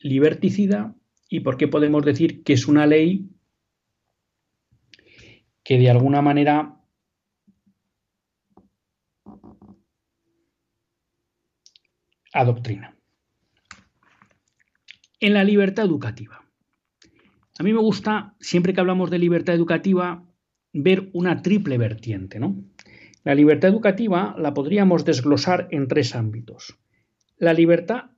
liberticida 0.00 0.94
y 1.28 1.40
por 1.40 1.56
qué 1.56 1.68
podemos 1.68 2.04
decir 2.04 2.42
que 2.42 2.52
es 2.52 2.66
una 2.66 2.86
ley 2.86 3.30
que 5.62 5.78
de 5.78 5.88
alguna 5.88 6.20
manera 6.20 6.83
adoctrina. 12.34 12.96
En 15.20 15.32
la 15.32 15.44
libertad 15.44 15.86
educativa. 15.86 16.44
A 17.58 17.62
mí 17.62 17.72
me 17.72 17.78
gusta, 17.78 18.34
siempre 18.40 18.74
que 18.74 18.80
hablamos 18.80 19.10
de 19.10 19.18
libertad 19.18 19.54
educativa, 19.54 20.26
ver 20.72 21.08
una 21.12 21.40
triple 21.40 21.78
vertiente. 21.78 22.40
¿no? 22.40 22.56
La 23.22 23.34
libertad 23.34 23.70
educativa 23.70 24.34
la 24.36 24.52
podríamos 24.52 25.04
desglosar 25.04 25.68
en 25.70 25.88
tres 25.88 26.14
ámbitos. 26.14 26.76
La 27.36 27.54
libertad 27.54 28.10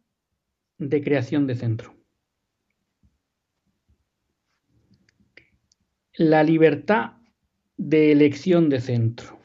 de 0.79 1.03
creación 1.03 1.47
de 1.47 1.55
centro. 1.55 1.95
La 6.15 6.43
libertad 6.43 7.13
de 7.77 8.11
elección 8.11 8.71
de 8.71 8.81
centro 8.81 9.39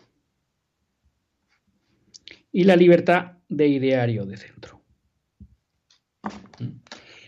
y 2.51 2.63
la 2.63 2.75
libertad 2.75 3.37
de 3.51 3.67
ideario 3.67 4.25
de 4.25 4.37
centro. 4.37 4.81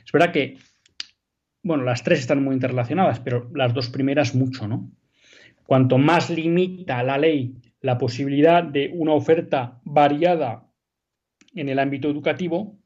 Es 0.05 0.11
verdad 0.11 0.31
que, 0.31 0.57
bueno, 1.61 1.83
las 1.83 2.03
tres 2.03 2.19
están 2.19 2.43
muy 2.43 2.55
interrelacionadas, 2.55 3.19
pero 3.19 3.51
las 3.53 3.73
dos 3.73 3.89
primeras 3.89 4.33
mucho, 4.33 4.67
¿no? 4.67 4.89
Cuanto 5.65 5.97
más 5.97 6.29
limita 6.29 7.03
la 7.03 7.17
ley 7.17 7.55
la 7.81 7.97
posibilidad 7.97 8.63
de 8.63 8.91
una 8.93 9.11
oferta 9.11 9.81
variada 9.83 10.65
en 11.53 11.67
el 11.67 11.79
ámbito 11.79 12.09
educativo, 12.09 12.79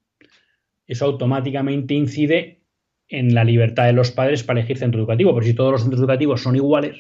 eso 0.88 1.06
automáticamente 1.06 1.93
incide 1.93 2.63
en 3.08 3.36
la 3.36 3.43
libertad 3.43 3.86
de 3.86 3.93
los 3.93 4.12
padres 4.12 4.43
para 4.43 4.60
elegir 4.60 4.80
centro 4.80 5.00
educativo, 5.00 5.34
porque 5.34 5.50
si 5.50 5.54
todos 5.54 5.71
los 5.71 5.82
centros 5.82 6.00
educativos 6.00 6.41
son 6.41 6.56
iguales, 6.56 6.97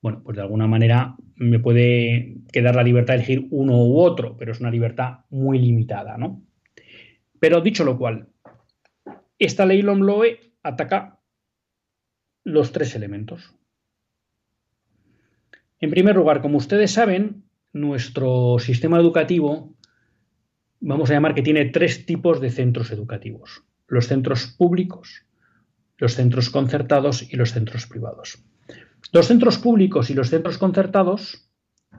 bueno, 0.00 0.22
pues 0.22 0.36
de 0.36 0.42
alguna 0.42 0.66
manera 0.66 1.16
me 1.36 1.58
puede 1.58 2.36
quedar 2.52 2.76
la 2.76 2.82
libertad 2.82 3.14
de 3.14 3.18
elegir 3.18 3.48
uno 3.50 3.78
u 3.78 3.98
otro, 3.98 4.36
pero 4.36 4.52
es 4.52 4.60
una 4.60 4.70
libertad 4.70 5.20
muy 5.30 5.58
limitada, 5.58 6.16
¿no? 6.16 6.42
Pero 7.40 7.60
dicho 7.60 7.84
lo 7.84 7.98
cual, 7.98 8.28
esta 9.38 9.66
ley 9.66 9.82
LOMLOE 9.82 10.54
ataca 10.62 11.20
los 12.44 12.72
tres 12.72 12.94
elementos. 12.94 13.54
En 15.80 15.90
primer 15.90 16.16
lugar, 16.16 16.40
como 16.42 16.58
ustedes 16.58 16.90
saben, 16.90 17.44
nuestro 17.72 18.58
sistema 18.58 18.98
educativo, 18.98 19.76
vamos 20.80 21.10
a 21.10 21.14
llamar 21.14 21.34
que 21.34 21.42
tiene 21.42 21.66
tres 21.66 22.06
tipos 22.06 22.40
de 22.40 22.50
centros 22.50 22.90
educativos. 22.90 23.62
Los 23.86 24.06
centros 24.06 24.46
públicos, 24.58 25.24
los 25.96 26.14
centros 26.14 26.50
concertados 26.50 27.32
y 27.32 27.36
los 27.36 27.52
centros 27.52 27.86
privados. 27.86 28.42
Los 29.12 29.26
centros 29.26 29.58
públicos 29.58 30.10
y 30.10 30.14
los 30.14 30.30
centros 30.30 30.58
concertados 30.58 31.48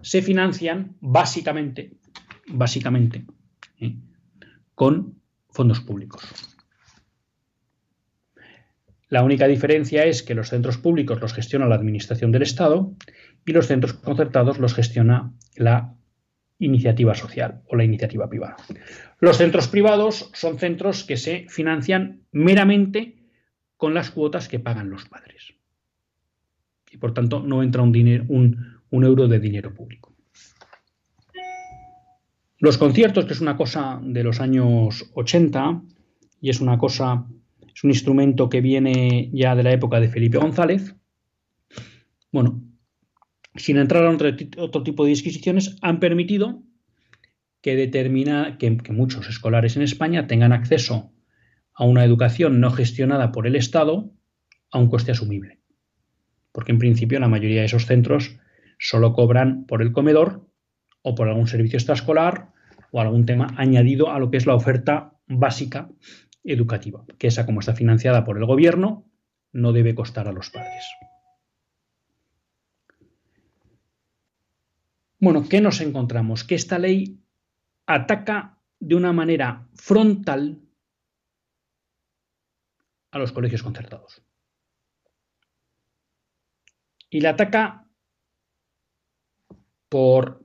se 0.02 0.22
financian 0.22 0.96
básicamente, 1.02 1.94
básicamente, 2.48 3.26
¿eh? 3.80 3.96
con 4.76 5.20
fondos 5.50 5.82
públicos. 5.82 6.24
La 9.10 9.24
única 9.24 9.48
diferencia 9.48 10.06
es 10.06 10.22
que 10.22 10.36
los 10.36 10.50
centros 10.50 10.78
públicos 10.78 11.20
los 11.20 11.34
gestiona 11.34 11.68
la 11.68 11.76
Administración 11.76 12.32
del 12.32 12.44
Estado 12.44 12.94
y 13.44 13.54
los 13.54 13.66
centros 13.66 13.94
concertados 13.94 14.60
los 14.60 14.76
gestiona 14.76 15.34
la 15.56 15.96
iniciativa 16.60 17.16
social 17.16 17.64
o 17.68 17.76
la 17.76 17.86
iniciativa 17.86 18.30
privada. 18.30 18.58
Los 19.20 19.38
centros 19.38 19.68
privados 19.68 20.30
son 20.34 20.60
centros 20.60 21.04
que 21.06 21.18
se 21.18 21.48
financian 21.50 22.22
meramente 22.32 23.16
con 23.78 23.96
las 23.96 24.12
cuotas 24.12 24.48
que 24.48 24.60
pagan 24.60 24.92
los 24.92 25.06
padres 25.06 25.59
por 27.00 27.14
tanto 27.14 27.42
no 27.42 27.64
entra 27.64 27.82
un, 27.82 27.94
euro 28.92 29.28
de 29.28 29.40
dinero 29.40 29.74
público. 29.74 30.16
Los 32.60 32.78
conciertos, 32.78 33.26
que 33.26 33.34
es 33.34 33.42
una 33.42 33.56
cosa 33.56 34.00
de 34.04 34.24
los 34.24 34.42
años 34.42 35.10
80 35.14 35.82
y 36.42 36.50
es 36.50 36.60
una 36.60 36.78
cosa, 36.78 37.26
es 37.74 37.84
un 37.84 37.92
instrumento 37.92 38.50
que 38.50 38.62
viene 38.62 39.30
ya 39.34 39.56
de 39.56 39.64
la 39.64 39.72
época 39.72 40.00
de 40.00 40.10
Felipe 40.10 40.38
González, 40.38 40.96
bueno, 42.32 42.62
sin 43.56 43.78
entrar 43.78 44.06
a 44.06 44.10
otro, 44.10 44.84
tipo 44.84 45.04
de 45.04 45.10
disquisiciones, 45.10 45.78
han 45.82 46.00
permitido 46.00 46.62
que, 47.62 47.76
determina, 47.76 48.58
que 48.58 48.92
muchos 48.92 49.28
escolares 49.30 49.76
en 49.78 49.84
España 49.84 50.28
tengan 50.28 50.52
acceso 50.52 51.12
a 51.74 51.86
una 51.86 52.04
educación 52.04 52.60
no 52.60 52.72
gestionada 52.72 53.32
por 53.32 53.48
el 53.48 53.56
Estado 53.56 54.12
a 54.72 54.80
un 54.80 54.90
coste 54.90 55.12
asumible 55.12 55.60
porque 56.52 56.72
en 56.72 56.80
principio 56.80 57.20
la 57.20 57.28
mayoría 57.28 57.62
de 57.62 57.66
esos 57.66 57.86
centros 57.86 58.40
solo 58.78 59.14
cobran 59.14 59.66
por 59.66 59.82
el 59.82 59.92
comedor 59.92 60.48
o 61.02 61.16
por 61.16 61.28
algún 61.28 61.48
servicio 61.48 61.78
extraescolar 61.78 62.52
o 62.92 63.02
algún 63.02 63.26
tema 63.26 63.54
añadido 63.58 64.12
a 64.12 64.20
lo 64.20 64.32
que 64.32 64.38
es 64.38 64.46
la 64.46 64.56
oferta 64.56 65.14
básica 65.28 65.90
educativa, 66.44 67.06
que 67.18 67.28
esa 67.28 67.46
como 67.46 67.60
está 67.60 67.76
financiada 67.76 68.24
por 68.24 68.38
el 68.38 68.46
gobierno, 68.46 69.06
no 69.52 69.74
debe 69.74 69.96
costar 69.96 70.28
a 70.28 70.32
los 70.32 70.50
padres. 70.50 70.86
Bueno, 75.20 75.48
¿qué 75.50 75.60
nos 75.60 75.82
encontramos? 75.82 76.44
Que 76.44 76.56
esta 76.56 76.80
ley 76.80 77.20
ataca 77.86 78.58
de 78.80 78.96
una 78.96 79.12
manera 79.12 79.68
frontal 79.76 80.62
a 83.12 83.20
los 83.20 83.32
colegios 83.32 83.64
concertados. 83.64 84.24
Y 87.10 87.22
la 87.22 87.32
ataca 87.32 87.88
por 89.90 90.44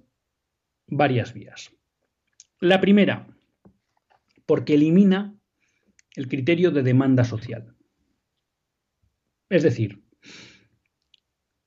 varias 0.87 1.35
vías. 1.35 1.72
La 2.61 2.81
primera, 2.81 3.27
porque 4.46 4.74
elimina 4.74 5.35
el 6.16 6.29
criterio 6.29 6.70
de 6.70 6.83
demanda 6.83 7.24
social. 7.24 7.74
Es 9.48 9.62
decir, 9.62 10.03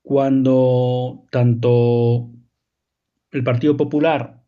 cuando 0.01 1.25
tanto 1.31 2.31
el 3.31 3.43
Partido 3.43 3.77
Popular 3.77 4.43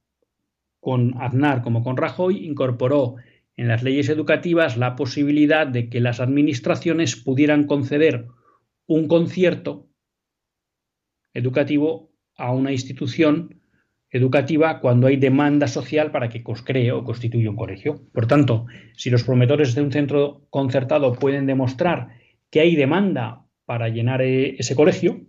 con 0.79 1.21
Aznar 1.21 1.62
como 1.62 1.83
con 1.83 1.97
Rajoy 1.97 2.45
incorporó 2.45 3.15
en 3.57 3.67
las 3.67 3.83
leyes 3.83 4.07
educativas 4.07 4.77
la 4.77 4.95
posibilidad 4.95 5.67
de 5.67 5.89
que 5.89 5.99
las 5.99 6.21
administraciones 6.21 7.17
pudieran 7.17 7.65
conceder 7.65 8.27
un 8.88 9.07
concierto 9.07 9.88
educativo 11.34 12.12
a 12.36 12.52
una 12.52 12.72
institución 12.72 13.62
educativa 14.12 14.80
cuando 14.80 15.08
hay 15.08 15.18
demanda 15.18 15.68
social 15.68 16.12
para 16.12 16.30
que 16.30 16.44
cree 16.44 16.92
o 16.92 17.04
constituya 17.04 17.50
un 17.50 17.56
colegio. 17.56 18.02
Por 18.12 18.26
tanto, 18.26 18.65
si 18.96 19.10
los 19.10 19.24
promotores 19.24 19.76
de 19.76 19.82
un 19.82 19.92
centro 19.92 20.48
concertado 20.50 21.13
pueden 21.13 21.46
demostrar 21.46 22.10
que 22.50 22.62
hay 22.62 22.76
demanda 22.76 23.46
para 23.65 23.89
llenar 23.89 24.22
eh, 24.22 24.56
ese 24.58 24.76
colegio, 24.76 25.22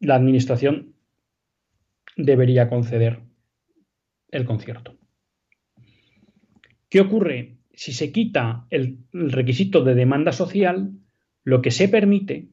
la 0.00 0.14
administración 0.14 0.94
debería 2.16 2.68
conceder 2.68 3.20
el 4.30 4.44
concierto. 4.44 4.96
¿Qué 6.88 7.00
ocurre? 7.00 7.56
Si 7.74 7.92
se 7.92 8.12
quita 8.12 8.66
el, 8.70 8.98
requisito 9.12 9.82
de 9.84 9.94
demanda 9.94 10.32
social, 10.32 10.92
lo 11.44 11.62
que 11.62 11.70
se 11.70 11.88
permite 11.88 12.48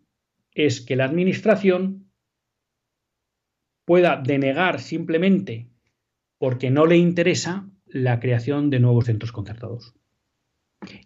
es 0.65 0.81
que 0.81 0.97
la 0.97 1.05
Administración 1.05 2.11
pueda 3.85 4.17
denegar 4.17 4.81
simplemente 4.81 5.69
porque 6.37 6.69
no 6.69 6.85
le 6.85 6.97
interesa 6.97 7.69
la 7.85 8.19
creación 8.19 8.69
de 8.69 8.79
nuevos 8.79 9.05
centros 9.05 9.31
concertados. 9.31 9.95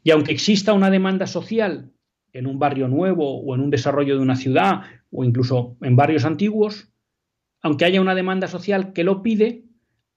Y 0.04 0.12
aunque 0.12 0.32
exista 0.32 0.74
una 0.74 0.89
demanda 0.89 1.28
social 1.28 1.94
en 2.34 2.48
un 2.48 2.58
barrio 2.58 2.88
nuevo 2.88 3.42
o 3.42 3.56
en 3.56 3.62
un 3.62 3.70
desarrollo 3.70 4.16
de 4.16 4.22
una 4.22 4.36
ciudad 4.36 4.82
o 5.12 5.24
incluso 5.24 5.78
en 5.82 5.96
barrios 5.96 6.26
antiguos, 6.26 6.92
aunque 7.62 7.86
haya 7.86 8.02
una 8.02 8.16
demanda 8.16 8.48
social 8.48 8.92
que 8.92 9.04
lo 9.04 9.22
pide, 9.22 9.66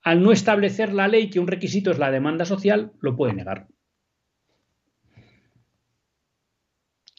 al 0.01 0.23
no 0.23 0.31
establecer 0.31 0.93
la 0.93 1.07
ley 1.07 1.29
que 1.29 1.39
un 1.39 1.47
requisito 1.47 1.91
es 1.91 1.99
la 1.99 2.11
demanda 2.11 2.45
social, 2.45 2.91
lo 3.01 3.15
puede 3.15 3.33
negar. 3.33 3.67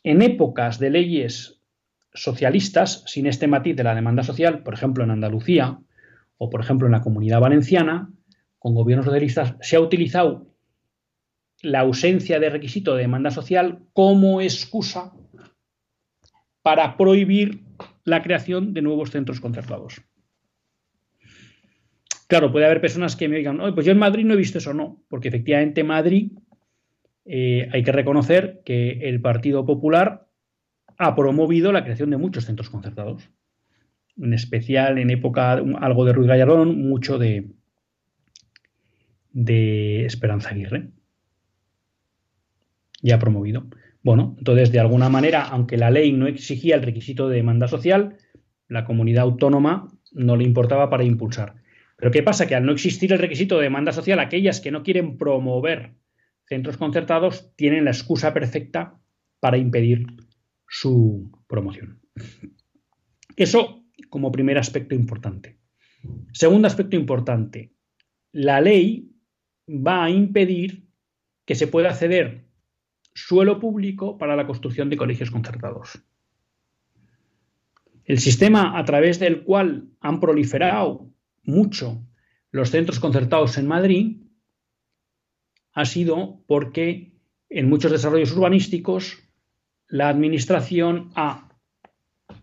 En 0.02 0.22
épocas 0.22 0.78
de 0.78 0.90
leyes 0.90 1.57
socialistas, 2.14 3.02
sin 3.06 3.26
este 3.26 3.46
matiz 3.46 3.76
de 3.76 3.84
la 3.84 3.94
demanda 3.94 4.22
social, 4.22 4.62
por 4.62 4.74
ejemplo 4.74 5.04
en 5.04 5.10
Andalucía 5.10 5.78
o 6.36 6.50
por 6.50 6.60
ejemplo 6.60 6.86
en 6.86 6.92
la 6.92 7.00
comunidad 7.00 7.40
valenciana, 7.40 8.10
con 8.58 8.74
gobiernos 8.74 9.06
socialistas, 9.06 9.54
se 9.60 9.76
ha 9.76 9.80
utilizado 9.80 10.48
la 11.62 11.80
ausencia 11.80 12.38
de 12.38 12.50
requisito 12.50 12.94
de 12.94 13.02
demanda 13.02 13.30
social 13.30 13.80
como 13.92 14.40
excusa 14.40 15.12
para 16.62 16.96
prohibir 16.96 17.64
la 18.04 18.22
creación 18.22 18.74
de 18.74 18.82
nuevos 18.82 19.10
centros 19.10 19.40
concertados. 19.40 20.02
Claro, 22.28 22.52
puede 22.52 22.66
haber 22.66 22.80
personas 22.80 23.16
que 23.16 23.28
me 23.28 23.38
digan, 23.38 23.58
pues 23.74 23.86
yo 23.86 23.92
en 23.92 23.98
Madrid 23.98 24.24
no 24.24 24.34
he 24.34 24.36
visto 24.36 24.58
eso, 24.58 24.74
no, 24.74 25.02
porque 25.08 25.28
efectivamente 25.28 25.82
Madrid 25.82 26.32
eh, 27.24 27.68
hay 27.72 27.82
que 27.82 27.92
reconocer 27.92 28.62
que 28.64 29.08
el 29.08 29.20
Partido 29.20 29.64
Popular 29.64 30.27
ha 30.98 31.14
promovido 31.14 31.72
la 31.72 31.84
creación 31.84 32.10
de 32.10 32.16
muchos 32.16 32.44
centros 32.44 32.70
concertados, 32.70 33.30
en 34.16 34.34
especial 34.34 34.98
en 34.98 35.10
época 35.10 35.52
algo 35.52 36.04
de 36.04 36.12
Ruiz 36.12 36.26
Gallardón, 36.26 36.88
mucho 36.88 37.18
de, 37.18 37.52
de 39.30 40.04
Esperanza 40.04 40.50
Aguirre. 40.50 40.90
Ya 43.00 43.14
ha 43.14 43.18
promovido. 43.20 43.66
Bueno, 44.02 44.34
entonces 44.38 44.72
de 44.72 44.80
alguna 44.80 45.08
manera, 45.08 45.44
aunque 45.44 45.76
la 45.76 45.90
ley 45.90 46.12
no 46.12 46.26
exigía 46.26 46.74
el 46.74 46.82
requisito 46.82 47.28
de 47.28 47.36
demanda 47.36 47.68
social, 47.68 48.16
la 48.66 48.84
comunidad 48.84 49.22
autónoma 49.22 49.88
no 50.12 50.36
le 50.36 50.44
importaba 50.44 50.90
para 50.90 51.04
impulsar. 51.04 51.54
Pero 51.96 52.10
¿qué 52.10 52.22
pasa? 52.24 52.46
Que 52.46 52.56
al 52.56 52.66
no 52.66 52.72
existir 52.72 53.12
el 53.12 53.18
requisito 53.20 53.56
de 53.56 53.64
demanda 53.64 53.92
social, 53.92 54.18
aquellas 54.18 54.60
que 54.60 54.72
no 54.72 54.82
quieren 54.82 55.16
promover 55.16 55.94
centros 56.46 56.76
concertados 56.76 57.54
tienen 57.54 57.84
la 57.84 57.90
excusa 57.90 58.34
perfecta 58.34 58.98
para 59.40 59.58
impedir 59.58 60.06
su 60.68 61.32
promoción. 61.46 62.00
Eso 63.36 63.84
como 64.10 64.32
primer 64.32 64.58
aspecto 64.58 64.94
importante. 64.94 65.58
Segundo 66.32 66.68
aspecto 66.68 66.96
importante, 66.96 67.72
la 68.32 68.60
ley 68.60 69.10
va 69.68 70.04
a 70.04 70.10
impedir 70.10 70.88
que 71.44 71.54
se 71.54 71.66
pueda 71.66 71.94
ceder 71.94 72.46
suelo 73.14 73.58
público 73.58 74.18
para 74.18 74.36
la 74.36 74.46
construcción 74.46 74.90
de 74.90 74.96
colegios 74.96 75.30
concertados. 75.30 76.04
El 78.04 78.18
sistema 78.18 78.78
a 78.78 78.84
través 78.84 79.18
del 79.18 79.42
cual 79.42 79.90
han 80.00 80.20
proliferado 80.20 81.12
mucho 81.42 82.06
los 82.50 82.70
centros 82.70 83.00
concertados 83.00 83.58
en 83.58 83.66
Madrid 83.66 84.22
ha 85.72 85.84
sido 85.84 86.42
porque 86.46 87.12
en 87.50 87.68
muchos 87.68 87.92
desarrollos 87.92 88.32
urbanísticos 88.32 89.27
la 89.88 90.08
administración 90.08 91.10
ha 91.14 91.48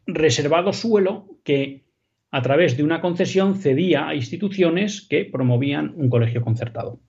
reservado 0.06 0.74
suelo 0.74 1.40
que 1.44 1.86
a 2.32 2.42
través 2.42 2.76
de 2.76 2.84
una 2.84 3.02
concesión 3.02 3.56
cedía 3.56 4.08
a 4.08 4.16
instituciones 4.16 5.08
que 5.08 5.26
promovían 5.26 5.94
un 5.96 6.10
colegio 6.10 6.42
concertado. 6.42 7.00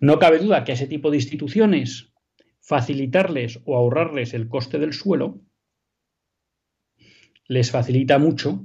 No 0.00 0.18
cabe 0.18 0.38
duda 0.38 0.64
que 0.64 0.72
a 0.72 0.74
ese 0.74 0.86
tipo 0.86 1.10
de 1.10 1.18
instituciones 1.18 2.12
facilitarles 2.60 3.60
o 3.64 3.76
ahorrarles 3.76 4.34
el 4.34 4.48
coste 4.48 4.78
del 4.78 4.92
suelo 4.92 5.40
les 7.48 7.70
facilita 7.70 8.18
mucho 8.18 8.64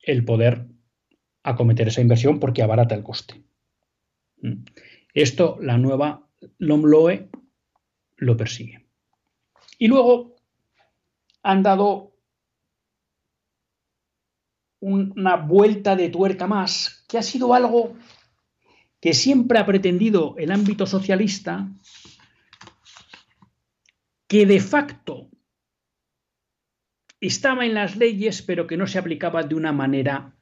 el 0.00 0.24
poder 0.24 0.66
acometer 1.42 1.88
esa 1.88 2.00
inversión 2.00 2.38
porque 2.38 2.62
abarata 2.62 2.94
el 2.94 3.02
coste. 3.02 3.42
Mm. 4.40 4.64
Esto 5.12 5.58
la 5.60 5.76
nueva 5.76 6.28
LOMLOE 6.58 7.28
lo 8.16 8.36
persigue. 8.36 8.83
Y 9.84 9.86
luego 9.86 10.34
han 11.42 11.62
dado 11.62 12.16
una 14.80 15.36
vuelta 15.36 15.94
de 15.94 16.08
tuerca 16.08 16.46
más, 16.46 17.04
que 17.06 17.18
ha 17.18 17.22
sido 17.22 17.52
algo 17.52 17.94
que 18.98 19.12
siempre 19.12 19.58
ha 19.58 19.66
pretendido 19.66 20.36
el 20.38 20.52
ámbito 20.52 20.86
socialista, 20.86 21.68
que 24.26 24.46
de 24.46 24.58
facto 24.58 25.28
estaba 27.20 27.66
en 27.66 27.74
las 27.74 27.96
leyes, 27.96 28.40
pero 28.40 28.66
que 28.66 28.78
no 28.78 28.86
se 28.86 28.98
aplicaba 28.98 29.42
de 29.42 29.54
una 29.54 29.72
manera 29.72 30.34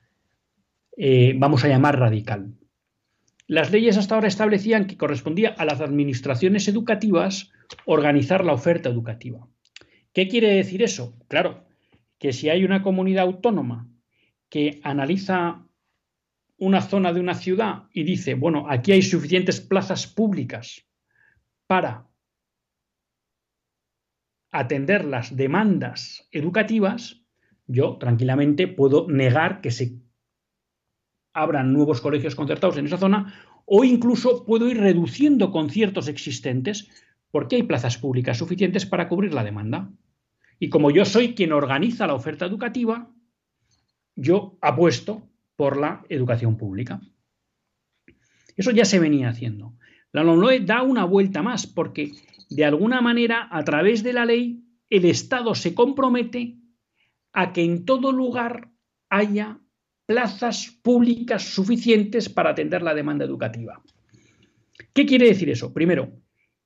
eh, 0.96 1.34
vamos 1.36 1.64
a 1.64 1.68
llamar 1.68 1.98
radical. 1.98 2.54
Las 3.52 3.70
leyes 3.70 3.98
hasta 3.98 4.14
ahora 4.14 4.28
establecían 4.28 4.86
que 4.86 4.96
correspondía 4.96 5.50
a 5.50 5.66
las 5.66 5.82
administraciones 5.82 6.68
educativas 6.68 7.52
organizar 7.84 8.46
la 8.46 8.54
oferta 8.54 8.88
educativa. 8.88 9.46
¿Qué 10.14 10.26
quiere 10.26 10.54
decir 10.54 10.82
eso? 10.82 11.18
Claro, 11.28 11.66
que 12.18 12.32
si 12.32 12.48
hay 12.48 12.64
una 12.64 12.82
comunidad 12.82 13.24
autónoma 13.24 13.90
que 14.48 14.80
analiza 14.82 15.66
una 16.56 16.80
zona 16.80 17.12
de 17.12 17.20
una 17.20 17.34
ciudad 17.34 17.88
y 17.92 18.04
dice, 18.04 18.32
bueno, 18.32 18.70
aquí 18.70 18.92
hay 18.92 19.02
suficientes 19.02 19.60
plazas 19.60 20.06
públicas 20.06 20.86
para 21.66 22.08
atender 24.50 25.04
las 25.04 25.36
demandas 25.36 26.26
educativas, 26.32 27.22
yo 27.66 27.98
tranquilamente 27.98 28.66
puedo 28.66 29.06
negar 29.10 29.60
que 29.60 29.70
se 29.70 30.01
abran 31.34 31.72
nuevos 31.72 32.00
colegios 32.00 32.34
concertados 32.34 32.76
en 32.76 32.86
esa 32.86 32.98
zona 32.98 33.34
o 33.64 33.84
incluso 33.84 34.44
puedo 34.44 34.68
ir 34.68 34.78
reduciendo 34.78 35.50
conciertos 35.50 36.08
existentes 36.08 36.90
porque 37.30 37.56
hay 37.56 37.62
plazas 37.62 37.98
públicas 37.98 38.38
suficientes 38.38 38.86
para 38.86 39.08
cubrir 39.08 39.32
la 39.32 39.44
demanda. 39.44 39.90
Y 40.58 40.68
como 40.68 40.90
yo 40.90 41.04
soy 41.04 41.34
quien 41.34 41.52
organiza 41.52 42.06
la 42.06 42.14
oferta 42.14 42.46
educativa, 42.46 43.10
yo 44.14 44.58
apuesto 44.60 45.28
por 45.56 45.78
la 45.78 46.04
educación 46.08 46.56
pública. 46.56 47.00
Eso 48.56 48.70
ya 48.70 48.84
se 48.84 48.98
venía 48.98 49.30
haciendo. 49.30 49.74
La 50.12 50.22
LOMLOE 50.22 50.60
da 50.60 50.82
una 50.82 51.04
vuelta 51.04 51.42
más 51.42 51.66
porque 51.66 52.12
de 52.50 52.64
alguna 52.64 53.00
manera 53.00 53.48
a 53.50 53.64
través 53.64 54.02
de 54.02 54.12
la 54.12 54.26
ley 54.26 54.62
el 54.90 55.06
Estado 55.06 55.54
se 55.54 55.74
compromete 55.74 56.58
a 57.32 57.54
que 57.54 57.64
en 57.64 57.86
todo 57.86 58.12
lugar 58.12 58.70
haya 59.08 59.61
plazas 60.12 60.78
públicas 60.82 61.42
suficientes 61.42 62.28
para 62.28 62.50
atender 62.50 62.82
la 62.82 62.92
demanda 62.92 63.24
educativa. 63.24 63.82
¿Qué 64.92 65.06
quiere 65.06 65.26
decir 65.26 65.48
eso? 65.48 65.72
Primero, 65.72 66.12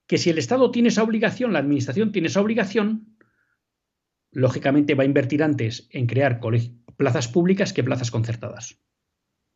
que 0.09 0.19
si 0.19 0.31
el 0.31 0.39
Estado 0.39 0.73
tiene 0.73 0.89
esa 0.89 1.05
obligación, 1.05 1.53
la 1.53 1.61
Administración 1.61 2.11
tiene 2.11 2.27
esa 2.27 2.41
obligación, 2.41 3.17
lógicamente 4.33 4.97
va 4.97 5.05
a 5.05 5.07
invertir 5.07 5.45
antes 5.45 5.87
en 5.93 6.09
crear 6.09 6.41
plazas 6.97 7.29
públicas 7.29 7.73
que 7.73 7.85
plazas 7.85 8.11
concertadas. 8.11 8.81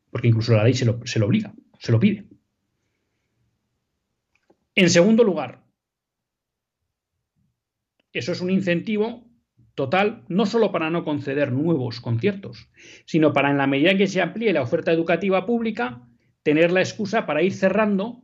Porque 0.09 0.29
incluso 0.29 0.53
la 0.53 0.63
ley 0.63 0.73
se 0.73 0.85
lo, 0.85 1.05
se 1.05 1.19
lo 1.19 1.25
obliga, 1.25 1.53
se 1.77 1.91
lo 1.91 1.99
pide. 1.99 2.29
En 4.73 4.89
segundo 4.89 5.25
lugar, 5.25 5.65
eso 8.13 8.31
es 8.31 8.39
un 8.39 8.51
incentivo 8.51 9.29
total, 9.75 10.23
no 10.27 10.45
solo 10.45 10.71
para 10.71 10.89
no 10.89 11.03
conceder 11.03 11.51
nuevos 11.51 12.01
conciertos, 12.01 12.69
sino 13.05 13.33
para 13.33 13.51
en 13.51 13.57
la 13.57 13.67
medida 13.67 13.91
en 13.91 13.97
que 13.97 14.07
se 14.07 14.21
amplíe 14.21 14.53
la 14.53 14.61
oferta 14.61 14.91
educativa 14.91 15.45
pública, 15.45 16.07
tener 16.43 16.71
la 16.71 16.81
excusa 16.81 17.25
para 17.25 17.43
ir 17.43 17.53
cerrando 17.53 18.23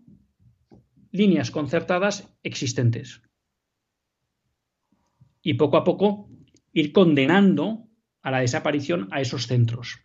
líneas 1.11 1.51
concertadas 1.51 2.33
existentes. 2.43 3.21
Y 5.41 5.53
poco 5.53 5.77
a 5.77 5.83
poco 5.83 6.29
ir 6.73 6.91
condenando 6.91 7.87
a 8.21 8.31
la 8.31 8.39
desaparición 8.39 9.07
a 9.11 9.21
esos 9.21 9.47
centros. 9.47 9.99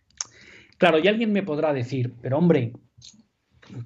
Claro, 0.77 0.99
y 0.99 1.07
alguien 1.07 1.33
me 1.33 1.43
podrá 1.43 1.73
decir, 1.73 2.13
pero 2.21 2.37
hombre, 2.37 2.73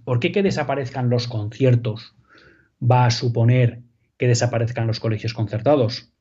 ¿por 0.03 0.19
qué 0.19 0.31
que 0.31 0.43
desaparezcan 0.43 1.09
los 1.09 1.27
conciertos 1.27 2.15
va 2.79 3.05
a 3.05 3.11
suponer 3.11 3.81
que 4.17 4.27
desaparezcan 4.27 4.87
los 4.87 4.99
colegios 4.99 5.33
concertados? 5.33 6.13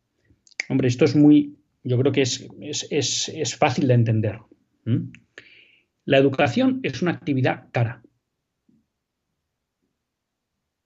Hombre, 0.69 0.89
esto 0.89 1.05
es 1.05 1.15
muy, 1.15 1.59
yo 1.85 1.99
creo 1.99 2.13
que 2.13 2.23
es, 2.23 2.49
es, 2.91 3.57
fácil 3.57 3.89
de 3.89 3.95
entender. 3.95 4.39
La 6.05 6.19
educación 6.19 6.81
es 6.83 7.03
una 7.03 7.13
actividad 7.13 7.69
cara. 7.73 8.03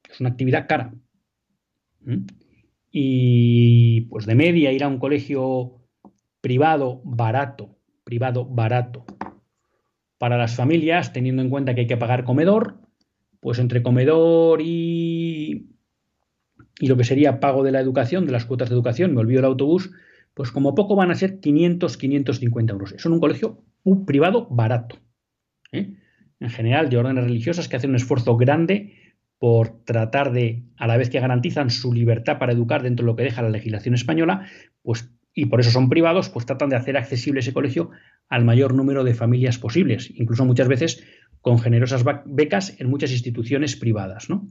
Es 0.09 0.21
una 0.21 0.31
actividad 0.31 0.67
cara. 0.69 0.93
Y 2.91 4.03
pues 4.03 4.27
de 4.27 4.35
media 4.35 4.73
ir 4.73 4.85
a 4.85 4.89
un 4.89 4.99
colegio 4.99 5.81
privado 6.41 7.01
barato, 7.05 7.79
privado 8.05 8.45
barato, 8.45 9.05
para 10.19 10.37
las 10.37 10.55
familias, 10.55 11.13
teniendo 11.13 11.43
en 11.43 11.51
cuenta 11.51 11.75
que 11.75 11.83
hay 11.83 11.87
que 11.87 11.97
pagar 11.97 12.25
comedor, 12.25 12.81
pues 13.41 13.59
entre 13.59 13.83
comedor 13.83 14.61
y, 14.61 15.70
y 16.81 16.87
lo 16.87 16.97
que 16.97 17.05
sería 17.05 17.41
pago 17.41 17.63
de 17.63 17.73
la 17.73 17.81
educación, 17.81 18.27
de 18.27 18.33
las 18.33 18.47
cuotas 18.47 18.71
de 18.71 18.75
educación, 18.75 19.15
me 19.15 19.21
olvido 19.21 19.41
el 19.41 19.45
autobús, 19.45 19.91
pues 20.35 20.51
como 20.51 20.75
poco 20.75 20.97
van 20.97 21.11
a 21.11 21.15
ser 21.15 21.39
500, 21.39 21.99
550 21.99 22.73
euros. 22.73 22.93
Es 22.93 23.05
un 23.05 23.21
colegio 23.21 23.63
privado 24.07 24.49
barato. 24.51 24.97
¿eh? 25.73 25.95
En 26.41 26.51
general, 26.51 26.89
de 26.89 26.97
órdenes 26.97 27.25
religiosas 27.25 27.69
que 27.69 27.77
hacen 27.77 27.91
un 27.91 27.97
esfuerzo 27.97 28.37
grande 28.39 28.95
por 29.39 29.85
tratar 29.85 30.33
de, 30.33 30.65
a 30.77 30.87
la 30.87 30.97
vez 30.97 31.11
que 31.11 31.21
garantizan 31.21 31.69
su 31.69 31.93
libertad 31.93 32.39
para 32.39 32.53
educar 32.53 32.83
dentro 32.83 33.05
de 33.05 33.13
lo 33.13 33.17
que 33.17 33.25
deja 33.25 33.43
la 33.43 33.51
legislación 33.51 33.95
española, 33.95 34.47
pues, 34.83 35.11
y 35.35 35.47
por 35.47 35.61
eso 35.61 35.71
son 35.71 35.91
privados, 35.91 36.31
pues 36.31 36.47
tratan 36.47 36.71
de 36.71 36.77
hacer 36.77 36.97
accesible 36.97 37.41
ese 37.41 37.53
colegio 37.53 37.91
al 38.29 38.45
mayor 38.45 38.75
número 38.75 39.05
de 39.05 39.15
familias 39.15 39.59
posibles, 39.59 40.11
incluso 40.15 40.47
muchas 40.47 40.69
veces 40.69 41.05
con 41.43 41.59
generosas 41.59 42.05
becas 42.25 42.81
en 42.81 42.89
muchas 42.89 43.13
instituciones 43.13 43.77
privadas. 43.77 44.31
¿no? 44.31 44.51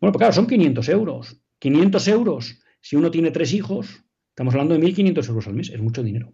Bueno, 0.00 0.12
pues 0.12 0.18
claro, 0.18 0.32
son 0.32 0.48
500 0.48 0.88
euros. 0.88 1.40
500 1.62 2.08
euros, 2.08 2.60
si 2.80 2.96
uno 2.96 3.12
tiene 3.12 3.30
tres 3.30 3.52
hijos, 3.52 4.04
estamos 4.30 4.52
hablando 4.52 4.74
de 4.74 4.80
1.500 4.80 5.28
euros 5.28 5.46
al 5.46 5.54
mes, 5.54 5.70
es 5.70 5.80
mucho 5.80 6.02
dinero. 6.02 6.32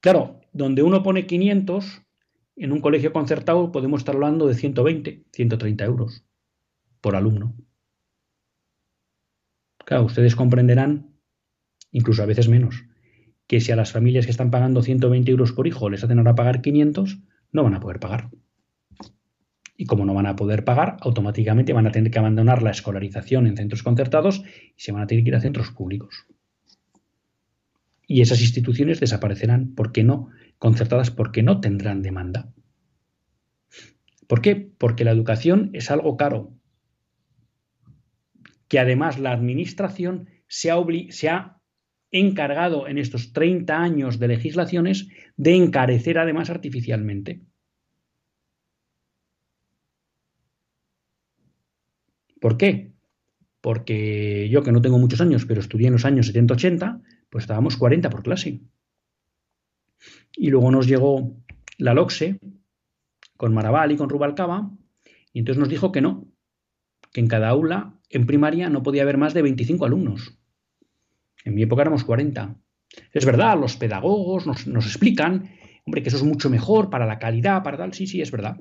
Claro, 0.00 0.40
donde 0.52 0.82
uno 0.82 1.04
pone 1.04 1.28
500, 1.28 2.02
en 2.56 2.72
un 2.72 2.80
colegio 2.80 3.12
concertado 3.12 3.70
podemos 3.70 4.00
estar 4.00 4.16
hablando 4.16 4.48
de 4.48 4.56
120, 4.56 5.26
130 5.32 5.84
euros 5.84 6.24
por 7.00 7.14
alumno. 7.14 7.54
Claro, 9.84 10.06
ustedes 10.06 10.34
comprenderán, 10.34 11.16
incluso 11.92 12.24
a 12.24 12.26
veces 12.26 12.48
menos, 12.48 12.86
que 13.46 13.60
si 13.60 13.70
a 13.70 13.76
las 13.76 13.92
familias 13.92 14.24
que 14.24 14.32
están 14.32 14.50
pagando 14.50 14.82
120 14.82 15.30
euros 15.30 15.52
por 15.52 15.68
hijo 15.68 15.90
les 15.90 16.02
hacen 16.02 16.18
ahora 16.18 16.34
pagar 16.34 16.60
500, 16.60 17.20
no 17.52 17.62
van 17.62 17.74
a 17.74 17.80
poder 17.80 18.00
pagar. 18.00 18.30
Y 19.80 19.86
como 19.86 20.04
no 20.04 20.12
van 20.12 20.26
a 20.26 20.34
poder 20.34 20.64
pagar, 20.64 20.96
automáticamente 21.00 21.72
van 21.72 21.86
a 21.86 21.92
tener 21.92 22.10
que 22.10 22.18
abandonar 22.18 22.62
la 22.62 22.72
escolarización 22.72 23.46
en 23.46 23.56
centros 23.56 23.84
concertados 23.84 24.42
y 24.76 24.82
se 24.82 24.90
van 24.90 25.02
a 25.02 25.06
tener 25.06 25.22
que 25.22 25.30
ir 25.30 25.36
a 25.36 25.40
centros 25.40 25.70
públicos. 25.70 26.26
Y 28.08 28.20
esas 28.20 28.40
instituciones 28.40 28.98
desaparecerán 28.98 29.74
porque 29.76 30.02
no 30.02 30.30
concertadas 30.58 31.12
porque 31.12 31.44
no 31.44 31.60
tendrán 31.60 32.02
demanda. 32.02 32.52
¿Por 34.26 34.42
qué? 34.42 34.56
Porque 34.56 35.04
la 35.04 35.12
educación 35.12 35.70
es 35.72 35.92
algo 35.92 36.16
caro, 36.16 36.52
que 38.66 38.80
además 38.80 39.18
la 39.20 39.32
administración 39.32 40.28
se 40.48 40.72
ha, 40.72 40.76
se 41.10 41.28
ha, 41.28 41.54
encargado 42.10 42.88
en 42.88 42.96
estos 42.96 43.32
30 43.34 43.78
años 43.78 44.18
de 44.18 44.28
legislaciones 44.28 45.08
de 45.36 45.54
encarecer 45.54 46.18
además 46.18 46.48
artificialmente. 46.48 47.42
¿Por 52.40 52.56
qué? 52.56 52.92
Porque 53.60 54.48
yo 54.50 54.62
que 54.62 54.72
no 54.72 54.80
tengo 54.80 54.98
muchos 54.98 55.20
años, 55.20 55.44
pero 55.46 55.60
estudié 55.60 55.88
en 55.88 55.94
los 55.94 56.04
años 56.04 56.32
70-80, 56.32 57.02
pues 57.30 57.44
estábamos 57.44 57.76
40 57.76 58.10
por 58.10 58.22
clase. 58.22 58.60
Y 60.36 60.50
luego 60.50 60.70
nos 60.70 60.86
llegó 60.86 61.36
la 61.78 61.94
LOCSE 61.94 62.38
con 63.36 63.54
Maraval 63.54 63.92
y 63.92 63.96
con 63.96 64.08
Rubalcaba, 64.08 64.70
y 65.32 65.40
entonces 65.40 65.60
nos 65.60 65.68
dijo 65.68 65.92
que 65.92 66.00
no, 66.00 66.26
que 67.12 67.20
en 67.20 67.28
cada 67.28 67.48
aula, 67.48 67.94
en 68.10 68.26
primaria, 68.26 68.68
no 68.68 68.82
podía 68.82 69.02
haber 69.02 69.18
más 69.18 69.34
de 69.34 69.42
25 69.42 69.84
alumnos. 69.84 70.38
En 71.44 71.54
mi 71.54 71.62
época 71.62 71.82
éramos 71.82 72.04
40. 72.04 72.56
Es 73.12 73.24
verdad, 73.24 73.58
los 73.58 73.76
pedagogos 73.76 74.46
nos, 74.46 74.66
nos 74.66 74.86
explican, 74.86 75.50
hombre, 75.84 76.02
que 76.02 76.08
eso 76.08 76.16
es 76.16 76.24
mucho 76.24 76.50
mejor 76.50 76.90
para 76.90 77.06
la 77.06 77.18
calidad, 77.18 77.62
para 77.62 77.76
tal, 77.76 77.94
sí, 77.94 78.06
sí, 78.06 78.20
es 78.20 78.30
verdad. 78.30 78.60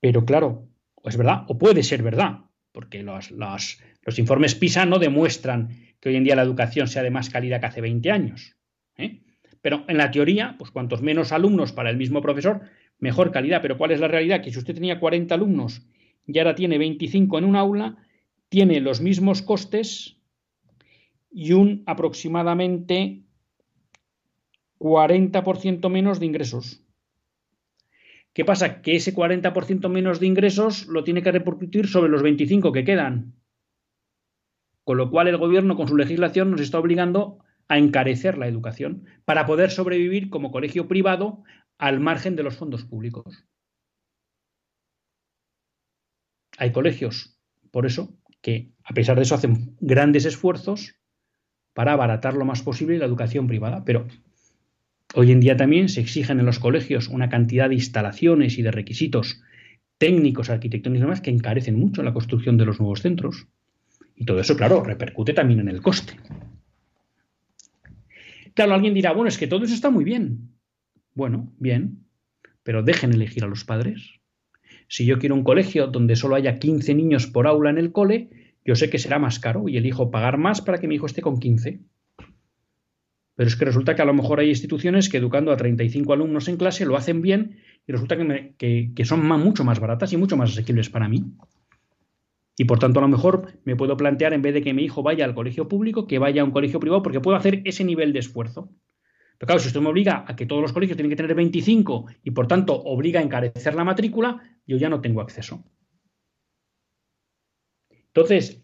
Pero 0.00 0.24
claro, 0.24 0.68
es 1.04 1.16
verdad, 1.16 1.44
o 1.48 1.58
puede 1.58 1.82
ser 1.82 2.02
verdad, 2.02 2.40
porque 2.72 3.02
los, 3.02 3.30
los, 3.30 3.78
los, 4.02 4.18
informes 4.18 4.54
PISA 4.54 4.86
no 4.86 4.98
demuestran 4.98 5.68
que 6.00 6.08
hoy 6.08 6.16
en 6.16 6.24
día 6.24 6.36
la 6.36 6.42
educación 6.42 6.88
sea 6.88 7.02
de 7.02 7.10
más 7.10 7.30
calidad 7.30 7.60
que 7.60 7.66
hace 7.66 7.80
20 7.80 8.10
años. 8.10 8.56
¿eh? 8.96 9.20
Pero 9.60 9.84
en 9.88 9.96
la 9.98 10.10
teoría, 10.10 10.56
pues 10.58 10.70
cuantos 10.70 11.02
menos 11.02 11.32
alumnos 11.32 11.72
para 11.72 11.90
el 11.90 11.96
mismo 11.96 12.20
profesor, 12.20 12.62
mejor 12.98 13.30
calidad. 13.30 13.62
Pero 13.62 13.78
¿cuál 13.78 13.92
es 13.92 14.00
la 14.00 14.08
realidad? 14.08 14.42
Que 14.42 14.50
si 14.50 14.58
usted 14.58 14.74
tenía 14.74 14.98
40 14.98 15.34
alumnos 15.34 15.86
y 16.26 16.38
ahora 16.38 16.54
tiene 16.54 16.78
25 16.78 17.38
en 17.38 17.44
un 17.44 17.56
aula, 17.56 17.96
tiene 18.48 18.80
los 18.80 19.00
mismos 19.00 19.42
costes 19.42 20.16
y 21.30 21.52
un 21.52 21.82
aproximadamente 21.86 23.22
40% 24.78 25.88
menos 25.88 26.18
de 26.18 26.26
ingresos. 26.26 26.81
¿Qué 28.34 28.44
pasa? 28.44 28.80
Que 28.80 28.96
ese 28.96 29.14
40% 29.14 29.88
menos 29.88 30.18
de 30.18 30.26
ingresos 30.26 30.86
lo 30.86 31.04
tiene 31.04 31.22
que 31.22 31.32
repercutir 31.32 31.86
sobre 31.86 32.10
los 32.10 32.22
25 32.22 32.72
que 32.72 32.84
quedan. 32.84 33.34
Con 34.84 34.96
lo 34.96 35.10
cual 35.10 35.28
el 35.28 35.36
gobierno 35.36 35.76
con 35.76 35.86
su 35.86 35.96
legislación 35.96 36.50
nos 36.50 36.60
está 36.60 36.78
obligando 36.78 37.38
a 37.68 37.78
encarecer 37.78 38.38
la 38.38 38.48
educación 38.48 39.06
para 39.24 39.46
poder 39.46 39.70
sobrevivir 39.70 40.30
como 40.30 40.50
colegio 40.50 40.88
privado 40.88 41.42
al 41.78 42.00
margen 42.00 42.36
de 42.36 42.42
los 42.42 42.56
fondos 42.56 42.84
públicos. 42.84 43.46
Hay 46.58 46.72
colegios, 46.72 47.38
por 47.70 47.86
eso, 47.86 48.18
que 48.40 48.72
a 48.84 48.94
pesar 48.94 49.16
de 49.16 49.22
eso 49.22 49.34
hacen 49.34 49.76
grandes 49.80 50.24
esfuerzos 50.24 50.96
para 51.74 51.92
abaratar 51.92 52.34
lo 52.34 52.44
más 52.44 52.62
posible 52.62 52.98
la 52.98 53.06
educación 53.06 53.46
privada, 53.46 53.84
pero 53.84 54.06
hoy 55.14 55.32
en 55.32 55.40
día 55.40 55.56
también 55.56 55.88
se 55.88 56.00
exigen 56.00 56.40
en 56.40 56.46
los 56.46 56.58
colegios 56.58 57.08
una 57.08 57.28
cantidad 57.28 57.68
de 57.68 57.74
instalaciones 57.74 58.58
y 58.58 58.62
de 58.62 58.70
requisitos 58.70 59.42
técnicos, 59.98 60.50
arquitectónicos 60.50 61.00
y 61.00 61.02
demás 61.02 61.20
que 61.20 61.30
encarecen 61.30 61.78
mucho 61.78 62.02
la 62.02 62.12
construcción 62.12 62.56
de 62.56 62.64
los 62.64 62.80
nuevos 62.80 63.02
centros. 63.02 63.46
Y 64.16 64.24
todo 64.24 64.40
eso, 64.40 64.56
claro, 64.56 64.82
repercute 64.82 65.32
también 65.32 65.60
en 65.60 65.68
el 65.68 65.80
coste. 65.80 66.14
Claro, 68.54 68.74
alguien 68.74 68.94
dirá, 68.94 69.12
bueno, 69.12 69.28
es 69.28 69.38
que 69.38 69.46
todo 69.46 69.64
eso 69.64 69.74
está 69.74 69.90
muy 69.90 70.04
bien. 70.04 70.50
Bueno, 71.14 71.52
bien, 71.58 72.04
pero 72.62 72.82
dejen 72.82 73.12
elegir 73.12 73.44
a 73.44 73.48
los 73.48 73.64
padres. 73.64 74.20
Si 74.88 75.06
yo 75.06 75.18
quiero 75.18 75.34
un 75.34 75.44
colegio 75.44 75.86
donde 75.86 76.16
solo 76.16 76.34
haya 76.34 76.58
15 76.58 76.94
niños 76.94 77.26
por 77.26 77.46
aula 77.46 77.70
en 77.70 77.78
el 77.78 77.92
cole, 77.92 78.30
yo 78.64 78.74
sé 78.74 78.90
que 78.90 78.98
será 78.98 79.18
más 79.18 79.38
caro 79.38 79.68
y 79.68 79.76
elijo 79.76 80.10
pagar 80.10 80.38
más 80.38 80.60
para 80.60 80.78
que 80.78 80.88
mi 80.88 80.96
hijo 80.96 81.06
esté 81.06 81.22
con 81.22 81.38
15. 81.38 81.80
Pero 83.42 83.48
es 83.48 83.56
que 83.56 83.64
resulta 83.64 83.96
que 83.96 84.02
a 84.02 84.04
lo 84.04 84.14
mejor 84.14 84.38
hay 84.38 84.50
instituciones 84.50 85.08
que 85.08 85.16
educando 85.16 85.50
a 85.50 85.56
35 85.56 86.12
alumnos 86.12 86.46
en 86.46 86.56
clase 86.56 86.86
lo 86.86 86.96
hacen 86.96 87.22
bien 87.22 87.58
y 87.88 87.90
resulta 87.90 88.16
que, 88.16 89.04
son 89.04 89.26
mucho 89.26 89.64
más 89.64 89.80
baratas 89.80 90.12
y 90.12 90.16
mucho 90.16 90.36
más 90.36 90.52
asequibles 90.52 90.90
para 90.90 91.08
mí. 91.08 91.24
Y 92.56 92.66
por 92.66 92.78
tanto, 92.78 93.00
a 93.00 93.02
lo 93.02 93.08
mejor 93.08 93.58
me 93.64 93.74
puedo 93.74 93.96
plantear, 93.96 94.32
en 94.32 94.42
vez 94.42 94.54
de 94.54 94.62
que 94.62 94.72
mi 94.72 94.84
hijo 94.84 95.02
vaya 95.02 95.24
al 95.24 95.34
colegio 95.34 95.66
público, 95.66 96.06
que 96.06 96.20
vaya 96.20 96.42
a 96.42 96.44
un 96.44 96.52
colegio 96.52 96.78
privado, 96.78 97.02
porque 97.02 97.18
puedo 97.18 97.36
hacer 97.36 97.62
ese 97.64 97.82
nivel 97.82 98.12
de 98.12 98.20
esfuerzo. 98.20 98.70
Pero 99.38 99.48
claro, 99.48 99.58
si 99.58 99.66
esto 99.66 99.82
me 99.82 99.88
obliga 99.88 100.24
a 100.24 100.36
que 100.36 100.46
todos 100.46 100.62
los 100.62 100.72
colegios 100.72 100.96
tienen 100.96 101.10
que 101.10 101.16
tener 101.16 101.34
25 101.34 102.06
y 102.22 102.30
por 102.30 102.46
tanto 102.46 102.80
obliga 102.80 103.18
a 103.18 103.24
encarecer 103.24 103.74
la 103.74 103.82
matrícula, 103.82 104.40
yo 104.68 104.76
ya 104.76 104.88
no 104.88 105.00
tengo 105.00 105.20
acceso. 105.20 105.64
Entonces, 107.90 108.62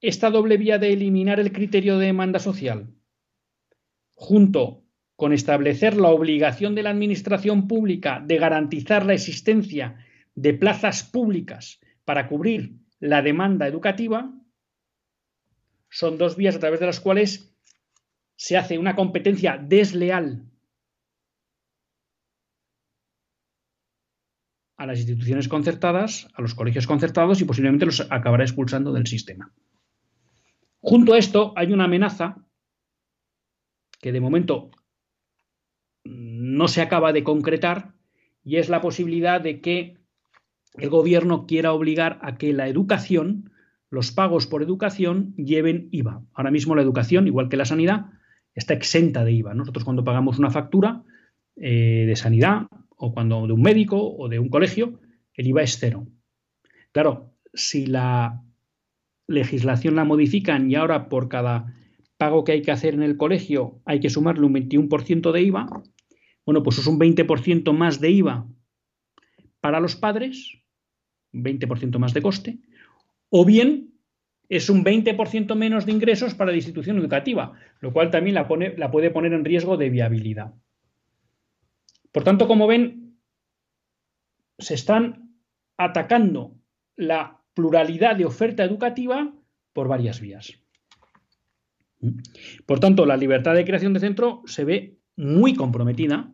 esta 0.00 0.30
doble 0.30 0.56
vía 0.56 0.78
de 0.78 0.90
eliminar 0.94 1.38
el 1.38 1.52
criterio 1.52 1.98
de 1.98 2.06
demanda 2.06 2.38
social, 2.38 2.94
junto 4.20 4.84
con 5.16 5.32
establecer 5.32 5.96
la 5.96 6.08
obligación 6.08 6.74
de 6.74 6.82
la 6.82 6.90
administración 6.90 7.66
pública 7.66 8.22
de 8.22 8.36
garantizar 8.36 9.06
la 9.06 9.14
existencia 9.14 10.04
de 10.34 10.52
plazas 10.52 11.02
públicas 11.02 11.80
para 12.04 12.28
cubrir 12.28 12.76
la 12.98 13.22
demanda 13.22 13.66
educativa, 13.66 14.30
son 15.88 16.18
dos 16.18 16.36
vías 16.36 16.54
a 16.54 16.58
través 16.58 16.80
de 16.80 16.86
las 16.86 17.00
cuales 17.00 17.56
se 18.36 18.58
hace 18.58 18.76
una 18.76 18.94
competencia 18.94 19.56
desleal 19.56 20.44
a 24.76 24.84
las 24.84 24.98
instituciones 24.98 25.48
concertadas, 25.48 26.28
a 26.34 26.42
los 26.42 26.54
colegios 26.54 26.86
concertados 26.86 27.40
y 27.40 27.46
posiblemente 27.46 27.86
los 27.86 28.06
acabará 28.10 28.44
expulsando 28.44 28.92
del 28.92 29.06
sistema. 29.06 29.50
Junto 30.80 31.14
a 31.14 31.18
esto 31.18 31.54
hay 31.56 31.72
una 31.72 31.84
amenaza 31.84 32.44
que 34.00 34.12
de 34.12 34.20
momento 34.20 34.70
no 36.04 36.68
se 36.68 36.82
acaba 36.82 37.12
de 37.12 37.22
concretar 37.22 37.94
y 38.42 38.56
es 38.56 38.68
la 38.68 38.80
posibilidad 38.80 39.40
de 39.40 39.60
que 39.60 39.98
el 40.74 40.88
gobierno 40.88 41.46
quiera 41.46 41.72
obligar 41.72 42.18
a 42.22 42.36
que 42.36 42.52
la 42.52 42.68
educación, 42.68 43.50
los 43.90 44.12
pagos 44.12 44.46
por 44.46 44.62
educación, 44.62 45.34
lleven 45.36 45.88
IVA. 45.90 46.22
Ahora 46.32 46.50
mismo 46.50 46.74
la 46.74 46.82
educación, 46.82 47.26
igual 47.26 47.48
que 47.48 47.56
la 47.56 47.64
sanidad, 47.64 48.06
está 48.54 48.74
exenta 48.74 49.24
de 49.24 49.32
IVA. 49.32 49.54
Nosotros 49.54 49.84
cuando 49.84 50.04
pagamos 50.04 50.38
una 50.38 50.50
factura 50.50 51.02
eh, 51.56 52.04
de 52.06 52.16
sanidad 52.16 52.66
o 52.96 53.12
cuando 53.12 53.46
de 53.46 53.52
un 53.52 53.62
médico 53.62 54.16
o 54.16 54.28
de 54.28 54.38
un 54.38 54.48
colegio, 54.48 55.00
el 55.34 55.46
IVA 55.48 55.62
es 55.62 55.78
cero. 55.78 56.06
Claro, 56.92 57.34
si 57.52 57.86
la 57.86 58.42
legislación 59.26 59.96
la 59.96 60.04
modifican 60.04 60.70
y 60.70 60.74
ahora 60.74 61.08
por 61.08 61.28
cada 61.28 61.74
pago 62.20 62.44
que 62.44 62.52
hay 62.52 62.60
que 62.60 62.70
hacer 62.70 62.92
en 62.92 63.02
el 63.02 63.16
colegio 63.16 63.80
hay 63.86 63.98
que 63.98 64.10
sumarle 64.10 64.44
un 64.44 64.52
21% 64.52 65.32
de 65.32 65.40
IVA, 65.40 65.66
bueno, 66.44 66.62
pues 66.62 66.76
es 66.76 66.86
un 66.86 66.98
20% 67.00 67.72
más 67.72 67.98
de 67.98 68.10
IVA 68.10 68.46
para 69.62 69.80
los 69.80 69.96
padres 69.96 70.60
20% 71.32 71.98
más 71.98 72.12
de 72.12 72.20
coste, 72.20 72.58
o 73.30 73.46
bien 73.46 73.94
es 74.50 74.68
un 74.68 74.84
20% 74.84 75.54
menos 75.54 75.86
de 75.86 75.92
ingresos 75.92 76.34
para 76.34 76.50
la 76.50 76.58
institución 76.58 76.98
educativa, 76.98 77.54
lo 77.80 77.90
cual 77.94 78.10
también 78.10 78.34
la, 78.34 78.46
pone, 78.46 78.76
la 78.76 78.90
puede 78.90 79.10
poner 79.10 79.32
en 79.32 79.44
riesgo 79.44 79.78
de 79.78 79.88
viabilidad. 79.88 80.52
Por 82.12 82.24
tanto, 82.24 82.46
como 82.46 82.66
ven, 82.66 83.16
se 84.58 84.74
están 84.74 85.36
atacando 85.78 86.56
la 86.96 87.40
pluralidad 87.54 88.16
de 88.16 88.26
oferta 88.26 88.62
educativa 88.62 89.32
por 89.72 89.88
varias 89.88 90.20
vías. 90.20 90.60
Por 92.66 92.80
tanto, 92.80 93.06
la 93.06 93.16
libertad 93.16 93.54
de 93.54 93.64
creación 93.64 93.92
de 93.92 94.00
centro 94.00 94.42
se 94.46 94.64
ve 94.64 94.98
muy 95.16 95.54
comprometida, 95.54 96.32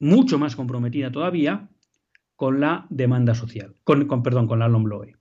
mucho 0.00 0.38
más 0.38 0.56
comprometida 0.56 1.12
todavía, 1.12 1.68
con 2.36 2.58
la 2.58 2.86
demanda 2.90 3.34
social, 3.34 3.76
con, 3.84 4.22
perdón, 4.22 4.46
con 4.48 4.58
la 4.58 4.68
LOMLOE, 4.68 5.14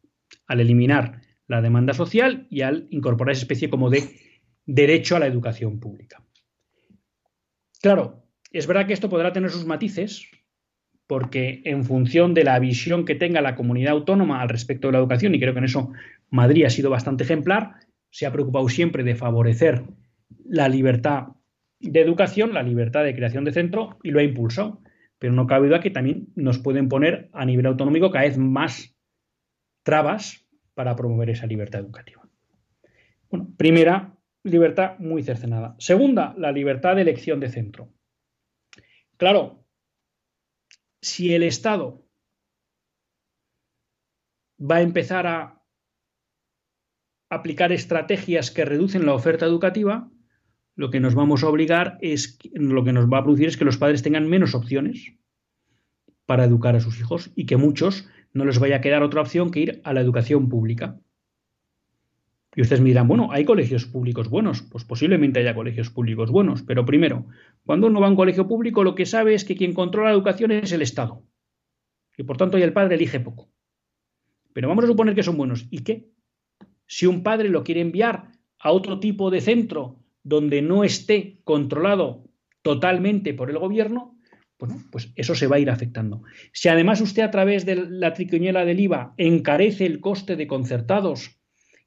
al 0.48 0.62
eliminar 0.62 1.22
la 1.48 1.62
demanda 1.62 1.94
social 1.94 2.48
y 2.50 2.62
al 2.62 2.88
incorporar 2.92 3.34
esa 3.34 3.42
especie 3.42 3.70
como 3.70 3.89
de 3.89 4.04
derecho 4.65 5.15
a 5.15 5.20
la 5.20 5.28
educación 5.28 5.80
pública. 5.80 6.24
Claro, 7.82 8.24
es 8.52 8.68
verdad 8.68 8.88
que 8.88 8.94
esto 8.94 9.10
podrá 9.10 9.34
tener 9.34 9.50
sus 9.50 9.65
matices, 9.65 10.28
porque 11.08 11.62
en 11.65 11.84
función 11.84 12.34
de 12.34 12.44
la 12.44 12.60
visión 12.60 13.04
que 13.04 13.15
tenga 13.15 13.42
la 13.42 13.56
comunidad 13.56 13.94
autónoma 13.94 14.42
al 14.42 14.50
respecto 14.50 14.88
de 14.88 14.94
la 14.94 15.00
educación, 15.00 15.34
y 15.36 15.39
creo 15.39 15.54
que 15.54 15.60
en 15.60 15.65
eso 15.65 15.92
Madrid 16.30 16.65
ha 16.65 16.70
sido 16.70 16.89
bastante 16.89 17.24
ejemplar, 17.24 17.76
se 18.10 18.26
ha 18.26 18.32
preocupado 18.32 18.69
siempre 18.69 19.04
de 19.04 19.15
favorecer 19.15 19.84
la 20.45 20.67
libertad 20.67 21.28
de 21.80 22.02
educación, 22.02 22.54
la 22.54 22.63
libertad 22.63 23.04
de 23.04 23.15
creación 23.15 23.45
de 23.45 23.54
centro, 23.54 23.98
y 24.04 24.12
lo 24.12 24.19
ha 24.19 24.24
impulsado 24.24 24.82
pero 25.19 25.34
no 25.34 25.45
cabe 25.45 25.67
duda 25.67 25.82
que 25.82 25.91
también 25.91 26.32
nos 26.36 26.60
pueden 26.60 26.88
poner 26.88 27.30
a 27.34 27.45
nivel 27.45 27.65
autonómico 27.65 28.10
cada 28.10 28.26
vez 28.26 28.38
más 28.38 28.95
trabas 29.84 30.48
para 30.74 30.95
promover 30.95 31.30
esa 31.30 31.45
libertad 31.45 31.82
educativa. 31.82 32.28
Bueno, 33.30 33.50
primera, 33.58 34.17
libertad 34.43 34.98
muy 34.98 35.22
cercenada. 35.22 35.76
Segunda, 35.78 36.34
la 36.38 36.54
libertad 36.54 36.95
de 36.95 37.02
elección 37.02 37.41
de 37.41 37.50
centro. 37.50 37.93
Claro, 39.17 39.65
si 41.02 41.36
el 41.36 41.43
Estado 41.43 42.08
va 44.60 44.78
a 44.78 44.82
empezar 44.82 45.28
a 45.28 45.59
aplicar 47.30 47.72
estrategias 47.72 48.52
que 48.52 48.65
reducen 48.65 49.06
la 49.06 49.13
oferta 49.13 49.46
educativa, 49.46 50.10
lo 50.76 50.89
que 50.89 51.00
nos 51.00 51.15
vamos 51.15 51.44
a 51.44 51.48
obligar 51.48 51.98
es, 52.02 52.39
lo 52.54 52.84
que 52.84 52.94
nos 52.94 53.12
va 53.12 53.20
a 53.20 53.24
producir 53.24 53.48
es 53.48 53.58
que 53.58 53.65
los 53.65 53.78
padres 53.78 54.02
tengan 54.02 54.28
menos 54.28 54.56
opciones 54.56 55.13
para 56.26 56.46
educar 56.46 56.76
a 56.76 56.80
sus 56.80 57.00
hijos 57.00 57.32
y 57.36 57.46
que 57.46 57.58
muchos 57.58 58.08
no 58.34 58.46
les 58.46 58.60
vaya 58.60 58.78
a 58.78 58.82
quedar 58.82 59.04
otra 59.04 59.22
opción 59.22 59.52
que 59.52 59.60
ir 59.60 59.82
a 59.84 59.94
la 59.94 60.02
educación 60.02 60.50
pública. 60.50 61.00
Y 62.56 62.62
ustedes 62.62 62.82
me 62.82 62.89
dirán, 62.89 63.08
bueno, 63.08 63.30
¿hay 63.32 63.46
colegios 63.46 63.86
públicos 63.86 64.30
buenos? 64.30 64.62
Pues 64.63 64.84
posiblemente 64.84 65.39
haya 65.39 65.54
colegios 65.54 65.89
públicos 65.89 66.32
buenos, 66.32 66.63
pero 66.63 66.86
primero, 66.86 67.28
cuando 67.63 67.88
uno 67.88 68.00
va 68.00 68.08
a 68.08 68.10
un 68.10 68.15
colegio 68.15 68.48
público, 68.48 68.84
lo 68.84 68.96
que 68.96 69.06
sabe 69.06 69.34
es 69.34 69.46
que 69.46 69.56
quien 69.56 69.74
controla 69.74 70.10
la 70.10 70.15
educación 70.15 70.52
es 70.52 70.72
el 70.72 70.82
Estado. 70.82 71.24
Y 72.18 72.24
por 72.24 72.38
tanto, 72.38 72.58
ya 72.58 72.65
el 72.65 72.74
padre 72.74 72.96
elige 72.96 73.20
poco. 73.20 73.50
Pero 74.54 74.68
vamos 74.68 74.84
a 74.84 74.88
suponer 74.88 75.15
que 75.15 75.24
son 75.24 75.38
buenos. 75.38 75.68
¿Y 75.70 75.84
qué? 75.84 76.10
Si 76.91 77.06
un 77.06 77.21
padre 77.21 77.49
lo 77.49 77.63
quiere 77.63 77.82
enviar 77.82 78.32
a 78.58 78.71
otro 78.71 78.99
tipo 78.99 79.30
de 79.30 79.41
centro 79.41 79.99
donde 80.23 80.63
no 80.63 80.84
esté 80.84 81.39
controlado 81.43 82.23
totalmente 82.63 83.36
por 83.36 83.52
el 83.52 83.60
gobierno, 83.60 84.17
bueno, 84.58 84.84
pues 84.91 85.14
eso 85.16 85.36
se 85.36 85.45
va 85.45 85.57
a 85.57 85.59
ir 85.59 85.70
afectando. 85.70 86.24
Si 86.51 86.68
además 86.68 86.99
usted 86.99 87.22
a 87.22 87.30
través 87.30 87.64
de 87.68 87.76
la 87.76 88.14
triquiñuela 88.14 88.66
del 88.66 88.80
IVA 88.80 89.14
encarece 89.18 89.86
el 89.86 90.01
coste 90.01 90.36
de 90.36 90.47
concertados 90.47 91.39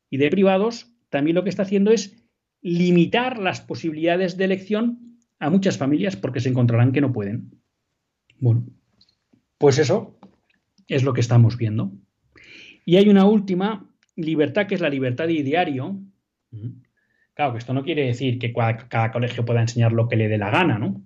y 0.09 0.19
de 0.19 0.31
privados, 0.31 0.95
también 1.11 1.35
lo 1.35 1.43
que 1.43 1.51
está 1.51 1.65
haciendo 1.65 1.91
es 1.91 2.25
limitar 2.63 3.41
las 3.41 3.61
posibilidades 3.61 4.37
de 4.37 4.45
elección 4.45 5.19
a 5.41 5.51
muchas 5.51 5.79
familias 5.79 6.15
porque 6.15 6.39
se 6.39 6.49
encontrarán 6.49 6.93
que 6.93 7.01
no 7.01 7.13
pueden. 7.13 7.51
Bueno, 8.39 8.65
pues 9.59 9.79
eso 9.79 10.17
es 10.87 11.03
lo 11.03 11.13
que 11.13 11.21
estamos 11.21 11.57
viendo. 11.57 11.91
Y 12.85 12.97
hay 12.97 13.09
una 13.09 13.25
última 13.25 13.92
libertad 14.17 14.67
que 14.67 14.75
es 14.75 14.81
la 14.81 14.91
libertad 14.91 15.27
de 15.27 15.35
ideario, 15.35 16.01
Claro, 17.35 17.53
que 17.53 17.59
esto 17.59 17.73
no 17.73 17.83
quiere 17.83 18.05
decir 18.05 18.39
que 18.39 18.53
cada, 18.53 19.11
colegio 19.11 19.45
pueda 19.45 19.63
enseñar 19.63 19.93
lo 19.93 20.09
que 20.09 20.17
le 20.17 20.29
dé 20.29 20.37
la 20.37 20.51
gana, 20.51 20.79
¿no? 20.79 21.03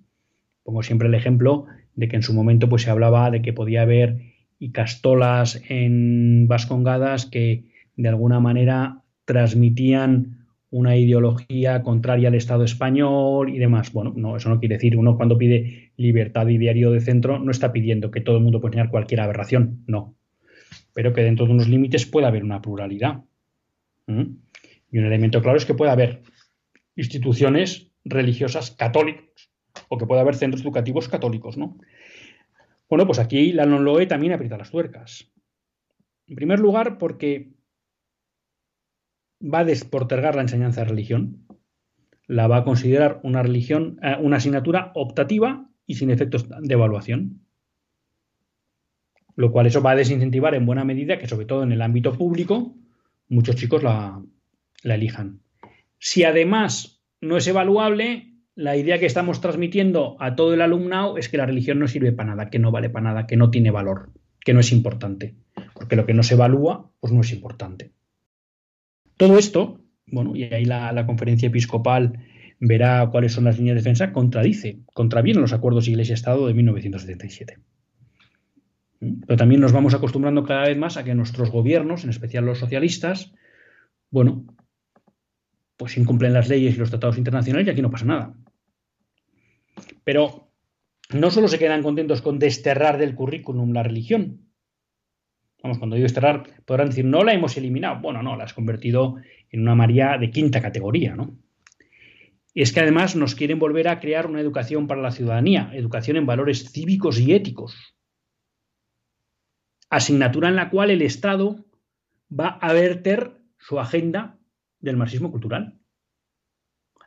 Pongo 0.64 0.82
siempre 0.82 1.06
el 1.06 1.14
ejemplo 1.14 1.66
de 1.94 2.08
que 2.08 2.16
en 2.16 2.22
su 2.22 2.34
momento 2.34 2.68
pues, 2.68 2.82
se 2.82 2.90
hablaba 2.90 3.30
de 3.30 3.42
que 3.42 3.52
podía 3.52 3.82
haber 3.82 4.34
castolas 4.72 5.62
en 5.68 6.48
Vascongadas 6.48 7.26
que 7.26 7.64
de 7.94 8.08
alguna 8.08 8.40
manera 8.40 9.02
transmitían 9.24 10.46
una 10.70 10.96
ideología 10.96 11.82
contraria 11.82 12.28
al 12.28 12.34
Estado 12.34 12.64
español 12.64 13.48
y 13.48 13.58
demás. 13.58 13.92
Bueno, 13.92 14.12
no, 14.16 14.36
eso 14.36 14.48
no 14.48 14.58
quiere 14.58 14.74
decir, 14.76 14.96
uno 14.96 15.16
cuando 15.16 15.38
pide 15.38 15.92
libertad 15.96 16.48
y 16.48 16.58
diario 16.58 16.90
de 16.90 17.00
centro 17.00 17.38
no 17.38 17.52
está 17.52 17.72
pidiendo 17.72 18.10
que 18.10 18.20
todo 18.20 18.36
el 18.36 18.42
mundo 18.42 18.60
pueda 18.60 18.70
enseñar 18.72 18.90
cualquier 18.90 19.20
aberración, 19.20 19.84
no. 19.86 20.15
Pero 20.96 21.12
que 21.12 21.20
dentro 21.20 21.44
de 21.44 21.52
unos 21.52 21.68
límites 21.68 22.06
pueda 22.06 22.28
haber 22.28 22.42
una 22.42 22.62
pluralidad. 22.62 23.22
Y 24.08 24.98
un 24.98 25.04
elemento 25.04 25.42
claro 25.42 25.58
es 25.58 25.66
que 25.66 25.74
puede 25.74 25.90
haber 25.90 26.22
instituciones 26.96 27.92
religiosas 28.02 28.70
católicas 28.70 29.50
o 29.90 29.98
que 29.98 30.06
puede 30.06 30.22
haber 30.22 30.36
centros 30.36 30.62
educativos 30.62 31.10
católicos, 31.10 31.58
¿no? 31.58 31.76
Bueno, 32.88 33.04
pues 33.04 33.18
aquí 33.18 33.52
la 33.52 33.66
non-LOE 33.66 34.06
también 34.06 34.32
aprieta 34.32 34.56
las 34.56 34.70
tuercas. 34.70 35.30
En 36.28 36.34
primer 36.34 36.60
lugar, 36.60 36.96
porque 36.96 37.52
va 39.42 39.58
a 39.58 39.64
desportergar 39.64 40.34
la 40.34 40.42
enseñanza 40.42 40.80
de 40.80 40.88
religión, 40.88 41.46
la 42.26 42.46
va 42.46 42.58
a 42.58 42.64
considerar 42.64 43.20
una 43.22 43.42
religión, 43.42 43.98
eh, 44.02 44.16
una 44.18 44.38
asignatura 44.38 44.92
optativa 44.94 45.68
y 45.84 45.96
sin 45.96 46.10
efectos 46.10 46.48
de 46.48 46.72
evaluación. 46.72 47.45
Lo 49.36 49.52
cual 49.52 49.66
eso 49.66 49.82
va 49.82 49.92
a 49.92 49.96
desincentivar 49.96 50.54
en 50.54 50.66
buena 50.66 50.84
medida 50.84 51.18
que, 51.18 51.28
sobre 51.28 51.46
todo 51.46 51.62
en 51.62 51.72
el 51.72 51.82
ámbito 51.82 52.14
público, 52.14 52.74
muchos 53.28 53.56
chicos 53.56 53.82
la, 53.82 54.20
la 54.82 54.94
elijan. 54.94 55.40
Si 55.98 56.24
además 56.24 57.02
no 57.20 57.36
es 57.36 57.46
evaluable, 57.46 58.32
la 58.54 58.76
idea 58.76 58.98
que 58.98 59.06
estamos 59.06 59.40
transmitiendo 59.40 60.16
a 60.18 60.34
todo 60.34 60.54
el 60.54 60.62
alumnado 60.62 61.18
es 61.18 61.28
que 61.28 61.36
la 61.36 61.46
religión 61.46 61.78
no 61.78 61.86
sirve 61.86 62.12
para 62.12 62.30
nada, 62.30 62.50
que 62.50 62.58
no 62.58 62.70
vale 62.70 62.88
para 62.88 63.04
nada, 63.04 63.26
que 63.26 63.36
no 63.36 63.50
tiene 63.50 63.70
valor, 63.70 64.10
que 64.40 64.54
no 64.54 64.60
es 64.60 64.72
importante. 64.72 65.34
porque 65.74 65.96
lo 65.96 66.06
que 66.06 66.14
no 66.14 66.22
se 66.22 66.34
evalúa, 66.34 66.90
pues 67.00 67.12
no 67.12 67.20
es 67.20 67.32
importante. 67.32 67.92
Todo 69.16 69.38
esto, 69.38 69.80
bueno, 70.06 70.36
y 70.36 70.44
ahí 70.44 70.64
la, 70.64 71.04
conferencia 71.06 71.48
episcopal 71.48 72.18
verá 72.60 73.08
cuáles 73.10 73.32
son 73.32 73.44
las 73.44 73.58
líneas 73.58 73.74
de 73.74 73.80
defensa, 73.80 74.12
contradice, 74.12 74.80
contraviene 74.94 75.40
los 75.40 75.52
acuerdos 75.52 75.88
Iglesia-Estado 75.88 76.46
de 76.46 76.54
1977. 76.54 77.58
Pero 78.98 79.36
también 79.36 79.60
nos 79.60 79.72
vamos 79.72 79.94
acostumbrando 79.94 80.44
cada 80.44 80.68
vez 80.68 80.78
más 80.78 80.96
a 80.96 81.04
que 81.04 81.14
nuestros 81.14 81.50
gobiernos, 81.50 82.04
en 82.04 82.10
especial 82.10 82.44
los 82.44 82.58
socialistas, 82.58 83.34
bueno, 84.10 84.44
pues 85.76 85.96
incumplen 85.98 86.32
las 86.32 86.48
leyes 86.48 86.74
y 86.74 86.78
los 86.78 86.90
tratados 86.90 87.18
internacionales 87.18 87.66
y 87.66 87.70
aquí 87.70 87.82
no 87.82 87.90
pasa 87.90 88.06
nada. 88.06 88.34
Pero 90.04 90.50
no 91.10 91.30
solo 91.30 91.48
se 91.48 91.58
quedan 91.58 91.82
contentos 91.82 92.22
con 92.22 92.38
desterrar 92.38 92.98
del 92.98 93.14
currículum 93.14 93.72
la 93.72 93.82
religión. 93.82 94.40
Vamos, 95.62 95.78
cuando 95.78 95.96
digo 95.96 96.04
desterrar, 96.04 96.44
podrán 96.64 96.88
decir, 96.88 97.04
no 97.04 97.24
la 97.24 97.34
hemos 97.34 97.56
eliminado. 97.56 98.00
Bueno, 98.00 98.22
no, 98.22 98.36
la 98.36 98.44
has 98.44 98.54
convertido 98.54 99.16
en 99.50 99.62
una 99.62 99.74
María 99.74 100.16
de 100.18 100.30
quinta 100.30 100.62
categoría, 100.62 101.14
¿no? 101.14 101.36
Y 102.54 102.62
es 102.62 102.72
que 102.72 102.80
además 102.80 103.16
nos 103.16 103.34
quieren 103.34 103.58
volver 103.58 103.88
a 103.88 104.00
crear 104.00 104.26
una 104.26 104.40
educación 104.40 104.86
para 104.86 105.02
la 105.02 105.10
ciudadanía, 105.10 105.70
educación 105.74 106.16
en 106.16 106.24
valores 106.24 106.70
cívicos 106.70 107.20
y 107.20 107.34
éticos. 107.34 107.95
Asignatura 109.90 110.48
en 110.48 110.56
la 110.56 110.70
cual 110.70 110.90
el 110.90 111.02
Estado 111.02 111.64
va 112.28 112.48
a 112.48 112.72
verter 112.72 113.40
su 113.58 113.78
agenda 113.78 114.38
del 114.80 114.96
marxismo 114.96 115.30
cultural. 115.30 115.78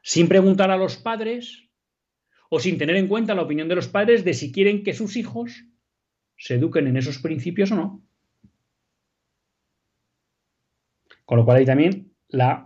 Sin 0.02 0.28
preguntar 0.28 0.72
a 0.72 0.78
los 0.78 0.98
padres 0.98 1.70
o 2.50 2.60
sin 2.60 2.78
tener 2.78 2.96
en 2.96 3.08
cuenta 3.08 3.36
la 3.36 3.44
opinión 3.44 3.68
de 3.68 3.76
los 3.76 3.88
padres 3.88 4.24
de 4.24 4.34
si 4.34 4.52
quieren 4.52 4.84
que 4.84 4.94
sus 4.94 5.18
hijos 5.18 5.66
se 6.38 6.56
eduquen 6.56 6.88
en 6.88 6.98
esos 6.98 7.20
principios 7.20 7.72
o 7.72 7.76
no. 7.76 8.04
Con 11.26 11.38
lo 11.38 11.46
cual 11.46 11.58
ahí 11.58 11.66
también 11.66 12.14
la 12.28 12.66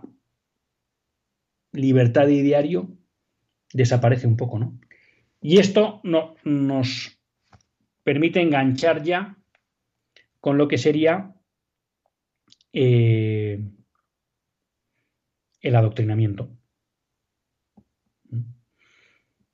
libertad 1.72 2.26
de 2.26 2.42
diario 2.42 2.96
desaparece 3.72 4.26
un 4.26 4.36
poco, 4.36 4.58
¿no? 4.58 4.78
Y 5.40 5.58
esto 5.58 6.00
no, 6.04 6.36
nos 6.44 7.18
permite 8.02 8.40
enganchar 8.40 9.02
ya 9.02 9.36
con 10.44 10.58
lo 10.58 10.68
que 10.68 10.76
sería 10.76 11.34
eh, 12.74 13.66
el 15.62 15.74
adoctrinamiento. 15.74 16.50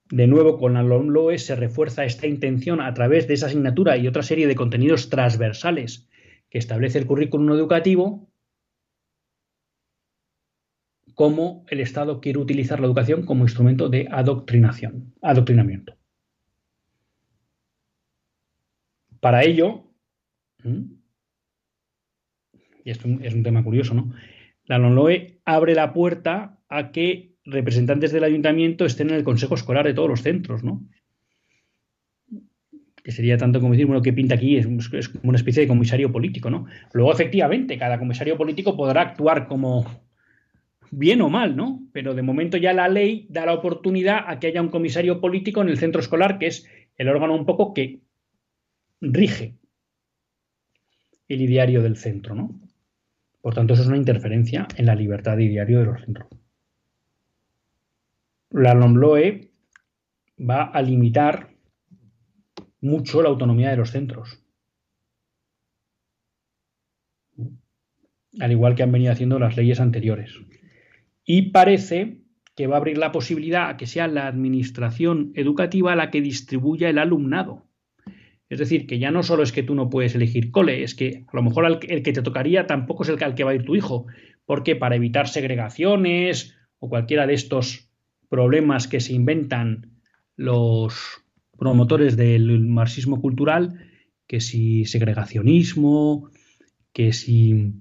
De 0.09 0.27
nuevo, 0.27 0.59
con 0.59 0.75
la 0.75 0.83
LOMLOE 0.83 1.39
se 1.39 1.55
refuerza 1.55 2.05
esta 2.05 2.27
intención 2.27 2.81
a 2.81 2.93
través 2.93 3.29
de 3.29 3.35
esa 3.35 3.47
asignatura 3.47 3.97
y 3.99 4.09
otra 4.09 4.25
serie 4.25 4.49
de 4.49 4.57
contenidos 4.57 5.11
transversales 5.11 6.09
que 6.49 6.59
establece 6.59 6.99
el 6.99 7.07
currículum 7.07 7.53
educativo, 7.53 8.29
cómo 11.15 11.65
el 11.69 11.79
Estado 11.79 12.21
quiere 12.21 12.41
utilizar 12.41 12.81
la 12.81 12.87
educación 12.87 13.25
como 13.25 13.45
instrumento 13.45 13.89
de 13.89 14.09
adoctrinación, 14.11 15.15
adoctrinamiento. 15.23 15.97
Para 19.21 19.45
ello, 19.45 19.90
y 22.85 22.91
esto 22.91 23.09
es 23.23 23.35
un 23.35 23.43
tema 23.43 23.63
curioso, 23.63 23.95
¿no? 23.95 24.13
La 24.65 24.79
LOMLOE 24.79 25.41
abre 25.45 25.75
la 25.75 25.93
puerta 25.93 26.59
a 26.69 26.93
que 26.93 27.35
representantes 27.45 28.13
del 28.13 28.25
ayuntamiento 28.25 28.85
estén 28.85 29.11
en 29.11 29.17
el 29.17 29.25
consejo 29.25 29.55
escolar 29.55 29.87
de 29.87 29.95
todos 29.95 30.09
los 30.09 30.23
centros, 30.23 30.63
¿no? 30.63 30.87
Que 33.03 33.13
sería 33.13 33.39
tanto 33.39 33.61
como 33.61 33.73
decir, 33.73 33.87
bueno, 33.87 34.03
¿qué 34.03 34.13
pinta 34.13 34.35
aquí? 34.35 34.57
Es, 34.57 34.67
es, 34.93 35.09
como 35.09 35.31
una 35.31 35.39
especie 35.39 35.63
de 35.63 35.69
comisario 35.69 36.13
político, 36.13 36.51
¿no? 36.51 36.67
Luego, 36.93 37.13
efectivamente, 37.13 37.79
cada 37.79 37.99
comisario 37.99 38.37
político 38.37 38.77
podrá 38.77 39.01
actuar 39.01 39.49
como 39.49 39.87
bien 40.91 41.23
o 41.23 41.31
mal, 41.31 41.57
¿no? 41.57 41.83
Pero 41.93 42.15
de 42.15 42.23
momento 42.23 42.57
ya 42.57 42.73
la 42.73 42.89
ley 42.89 43.27
da 43.31 43.47
la 43.47 43.55
oportunidad 43.55 44.25
a 44.27 44.39
que 44.39 44.49
haya 44.49 44.61
un 44.61 44.69
comisario 44.69 45.21
político 45.21 45.63
en 45.63 45.69
el 45.71 45.79
centro 45.79 46.01
escolar, 46.01 46.39
que 46.39 46.47
es 46.47 46.69
el 46.97 47.09
órgano 47.09 47.35
un 47.35 47.47
poco 47.47 47.73
que 47.73 48.01
rige 49.01 49.60
el 51.31 51.41
ideario 51.41 51.83
del 51.83 51.97
centro, 51.97 52.35
¿no? 52.35 52.61
Por 53.41 53.55
tanto, 53.55 53.73
eso 53.73 53.83
es 53.83 53.89
una 53.89 53.97
interferencia 53.97 54.69
en 54.77 54.85
la 54.85 54.95
libertad 54.95 55.39
de 55.39 55.45
ideario 55.45 55.79
de 55.79 55.87
los 55.87 56.01
centros 56.03 56.29
la 58.51 58.75
LOMLOE 58.75 59.53
va 60.39 60.65
a 60.65 60.83
limitar 60.83 61.51
mucho 62.81 63.23
la 63.23 63.29
autonomía 63.29 63.71
de 63.71 63.77
los 63.77 63.91
centros. 63.91 64.43
Al 68.39 68.53
igual 68.53 68.75
que 68.75 68.83
han 68.83 68.93
venido 68.93 69.13
haciendo 69.13 69.39
las 69.39 69.57
leyes 69.57 69.81
anteriores. 69.81 70.35
Y 71.25 71.51
parece 71.51 72.23
que 72.57 72.67
va 72.67 72.77
a 72.77 72.79
abrir 72.79 72.99
la 72.99 73.13
posibilidad 73.13 73.69
a 73.69 73.77
que 73.77 73.87
sea 73.87 74.09
la 74.09 74.27
administración 74.27 75.33
educativa 75.35 75.97
la 75.97 76.11
que 76.11 76.21
distribuya 76.21 76.89
el 76.89 76.99
alumnado. 76.99 77.67
Es 78.51 78.59
decir, 78.59 78.89
que 78.89 78.99
ya 78.99 79.13
no 79.13 79.23
solo 79.23 79.45
es 79.45 79.53
que 79.53 79.63
tú 79.63 79.77
no 79.77 79.89
puedes 79.89 80.17
elegir 80.17 80.51
cole, 80.51 80.83
es 80.83 80.97
que 80.97 81.25
a 81.29 81.37
lo 81.37 81.43
mejor 81.43 81.65
el 81.89 82.03
que 82.03 82.13
te 82.13 82.21
tocaría 82.21 82.67
tampoco 82.67 83.05
es 83.05 83.09
el 83.09 83.23
al 83.23 83.37
que 83.37 83.45
va 83.45 83.53
a 83.53 83.55
ir 83.55 83.65
tu 83.65 83.77
hijo, 83.77 84.07
porque 84.45 84.75
para 84.75 84.97
evitar 84.97 85.29
segregaciones 85.29 86.57
o 86.81 86.89
cualquiera 86.89 87.29
de 87.29 87.35
estos 87.35 87.89
problemas 88.29 88.89
que 88.89 88.99
se 88.99 89.13
inventan 89.13 89.93
los 90.35 91.23
promotores 91.57 92.17
del 92.17 92.67
marxismo 92.67 93.21
cultural, 93.21 93.79
que 94.27 94.41
si 94.41 94.85
segregacionismo, 94.85 96.31
que 96.93 97.13
si 97.13 97.75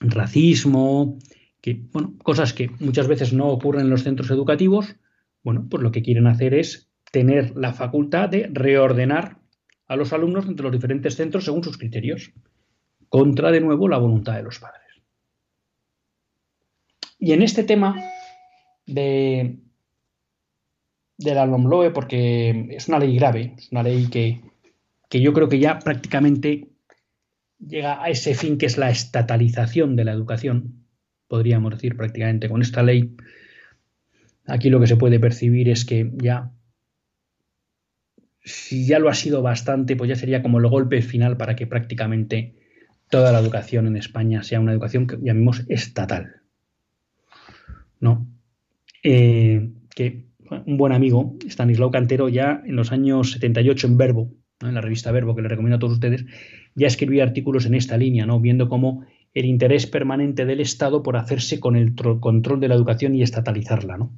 racismo, 0.00 1.18
que, 1.60 1.82
bueno, 1.92 2.14
cosas 2.22 2.54
que 2.54 2.70
muchas 2.80 3.06
veces 3.06 3.34
no 3.34 3.48
ocurren 3.48 3.84
en 3.84 3.90
los 3.90 4.02
centros 4.02 4.30
educativos, 4.30 4.96
bueno, 5.42 5.66
pues 5.68 5.82
lo 5.82 5.92
que 5.92 6.02
quieren 6.02 6.26
hacer 6.26 6.54
es 6.54 6.90
tener 7.12 7.54
la 7.54 7.74
facultad 7.74 8.30
de 8.30 8.48
reordenar 8.50 9.43
a 9.86 9.96
los 9.96 10.12
alumnos 10.12 10.46
entre 10.46 10.64
los 10.64 10.72
diferentes 10.72 11.16
centros 11.16 11.44
según 11.44 11.62
sus 11.62 11.78
criterios, 11.78 12.32
contra 13.08 13.50
de 13.50 13.60
nuevo 13.60 13.88
la 13.88 13.98
voluntad 13.98 14.34
de 14.34 14.42
los 14.42 14.58
padres. 14.58 14.82
Y 17.18 17.32
en 17.32 17.42
este 17.42 17.64
tema 17.64 17.96
de, 18.86 19.58
la 21.18 21.46
LOMLOE 21.46 21.90
porque 21.90 22.68
es 22.70 22.88
una 22.88 22.98
ley 22.98 23.16
grave, 23.16 23.54
es 23.56 23.72
una 23.72 23.82
ley 23.82 24.08
que, 24.08 24.42
que 25.08 25.20
yo 25.20 25.32
creo 25.32 25.48
que 25.48 25.58
ya 25.58 25.78
prácticamente 25.78 26.68
llega 27.58 28.02
a 28.02 28.08
ese 28.10 28.34
fin 28.34 28.58
que 28.58 28.66
es 28.66 28.78
la 28.78 28.90
estatalización 28.90 29.96
de 29.96 30.04
la 30.04 30.12
educación, 30.12 30.84
podríamos 31.28 31.72
decir 31.72 31.96
prácticamente 31.96 32.48
con 32.48 32.62
esta 32.62 32.82
ley. 32.82 33.16
Aquí 34.46 34.68
lo 34.68 34.80
que 34.80 34.86
se 34.86 34.96
puede 34.96 35.18
percibir 35.18 35.68
es 35.68 35.84
que 35.84 36.10
ya, 36.16 36.50
si 38.44 38.86
ya 38.86 38.98
lo 38.98 39.08
ha 39.08 39.14
sido 39.14 39.42
bastante, 39.42 39.96
pues 39.96 40.08
ya 40.08 40.16
sería 40.16 40.42
como 40.42 40.58
el 40.58 40.68
golpe 40.68 41.00
final 41.02 41.36
para 41.36 41.56
que 41.56 41.66
prácticamente 41.66 42.54
toda 43.08 43.32
la 43.32 43.40
educación 43.40 43.86
en 43.86 43.96
España 43.96 44.42
sea 44.42 44.60
una 44.60 44.72
educación 44.72 45.06
que 45.06 45.16
llamemos 45.20 45.64
estatal. 45.68 46.42
¿No? 48.00 48.26
Eh, 49.02 49.70
que 49.94 50.26
un 50.66 50.76
buen 50.76 50.92
amigo, 50.92 51.36
Stanislao 51.46 51.90
Cantero, 51.90 52.28
ya 52.28 52.62
en 52.66 52.76
los 52.76 52.92
años 52.92 53.32
78 53.32 53.86
en 53.86 53.96
Verbo, 53.96 54.30
en 54.60 54.74
la 54.74 54.82
revista 54.82 55.10
Verbo, 55.10 55.34
que 55.34 55.42
le 55.42 55.48
recomiendo 55.48 55.76
a 55.76 55.78
todos 55.78 55.94
ustedes, 55.94 56.26
ya 56.74 56.86
escribía 56.86 57.24
artículos 57.24 57.64
en 57.64 57.74
esta 57.74 57.96
línea, 57.96 58.26
¿no? 58.26 58.40
viendo 58.40 58.68
cómo 58.68 59.06
el 59.32 59.46
interés 59.46 59.86
permanente 59.86 60.44
del 60.44 60.60
Estado 60.60 61.02
por 61.02 61.16
hacerse 61.16 61.60
con 61.60 61.76
el 61.76 61.94
control 61.94 62.60
de 62.60 62.68
la 62.68 62.74
educación 62.74 63.14
y 63.14 63.22
estatalizarla. 63.22 63.96
¿no? 63.96 64.12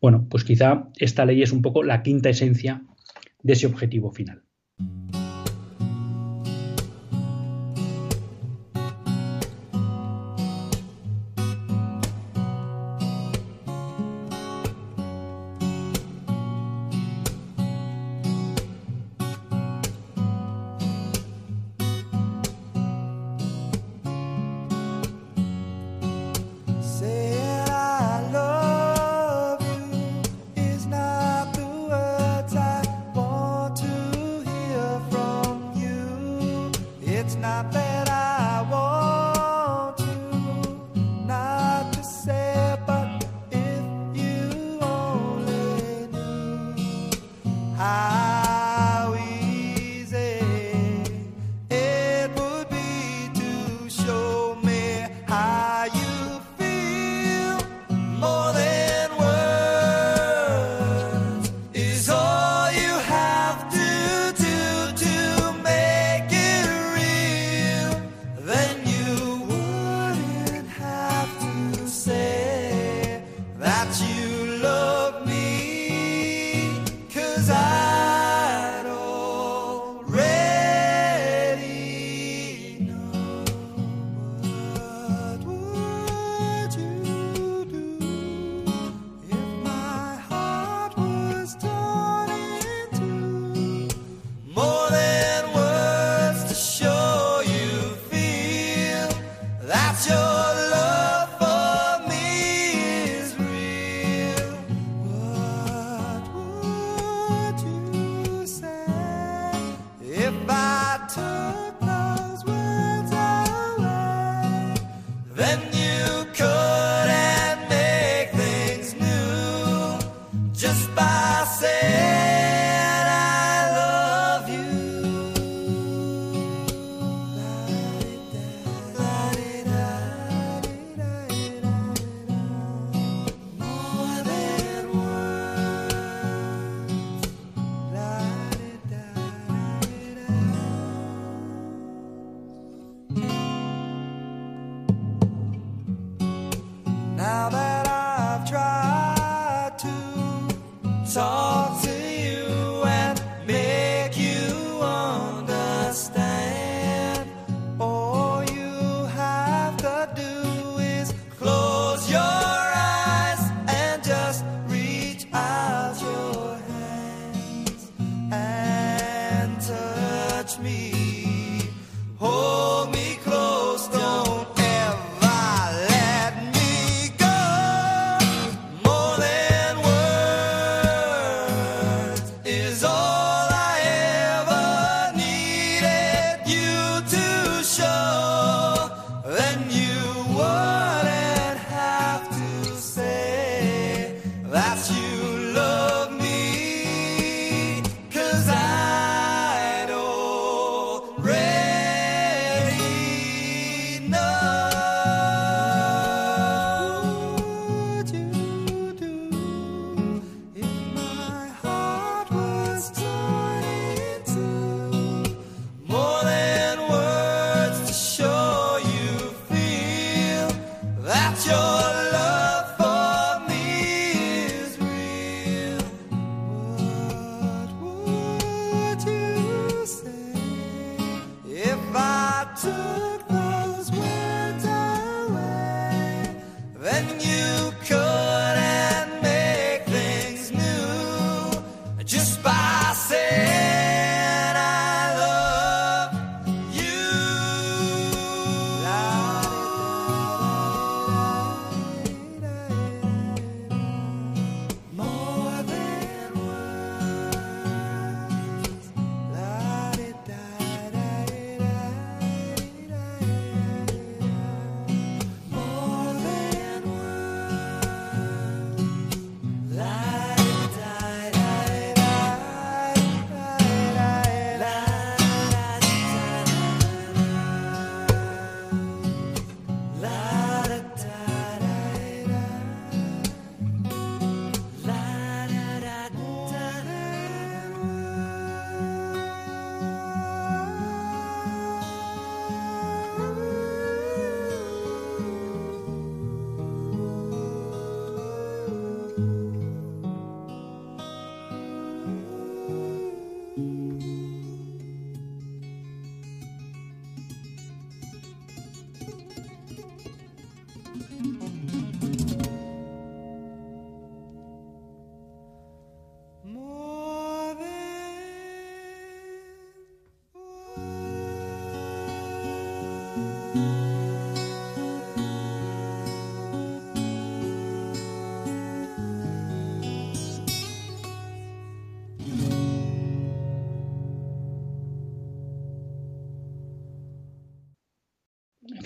Bueno, 0.00 0.26
pues 0.28 0.44
quizá 0.44 0.88
esta 0.96 1.24
ley 1.24 1.42
es 1.42 1.52
un 1.52 1.62
poco 1.62 1.82
la 1.82 2.02
quinta 2.02 2.30
esencia 2.30 2.82
de 3.42 3.52
ese 3.52 3.66
objetivo 3.66 4.10
final. 4.10 4.42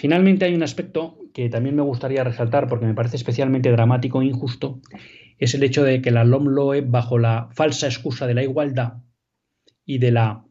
Finalmente 0.05 0.45
hay 0.45 0.55
un 0.55 0.63
aspecto 0.63 1.17
que 1.33 1.49
también 1.49 1.75
me 1.77 1.81
gustaría 1.81 2.23
resaltar 2.25 2.69
porque 2.69 2.85
me 2.85 2.93
parece 2.93 3.17
especialmente 3.17 3.71
dramático 3.71 4.21
e 4.21 4.27
injusto, 4.27 4.83
es 5.39 5.55
el 5.55 5.63
hecho 5.63 5.83
de 5.83 6.03
que 6.03 6.11
la 6.11 6.25
LOMLOE, 6.25 6.83
bajo 6.83 7.19
la 7.19 7.49
falsa 7.55 7.87
excusa 7.87 8.27
de 8.27 8.35
la 8.35 8.43
igualdad 8.43 8.99
y 9.87 9.97
de 9.97 10.11
la 10.11 10.45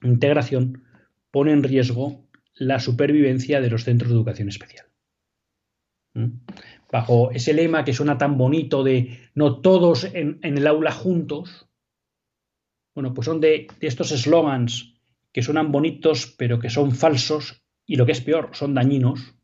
integración, 0.00 0.84
pone 1.32 1.50
en 1.50 1.64
riesgo 1.64 2.24
la 2.54 2.78
supervivencia 2.78 3.60
de 3.60 3.68
los 3.68 3.82
centros 3.82 4.10
de 4.10 4.14
educación 4.14 4.48
especial. 4.48 4.86
¿Mm? 6.12 6.44
Bajo 6.92 7.32
ese 7.32 7.52
lema 7.52 7.84
que 7.84 7.94
suena 7.94 8.16
tan 8.16 8.38
bonito 8.38 8.84
de 8.84 9.28
no 9.34 9.60
todos 9.60 10.04
en, 10.04 10.38
el 10.40 10.66
aula 10.68 10.92
juntos, 10.92 11.66
bueno, 12.94 13.12
pues 13.12 13.24
son 13.24 13.40
de, 13.40 13.66
de 13.80 13.86
estos 13.88 14.12
eslogans 14.12 14.94
que 15.32 15.42
suenan 15.42 15.72
bonitos 15.72 16.32
pero 16.38 16.60
que 16.60 16.70
son 16.70 16.92
falsos 16.92 17.63
y 17.86 17.96
lo 17.96 18.06
que 18.06 18.12
es 18.12 18.20
peor, 18.20 18.50
son 18.52 18.74
dañinos, 18.74 19.34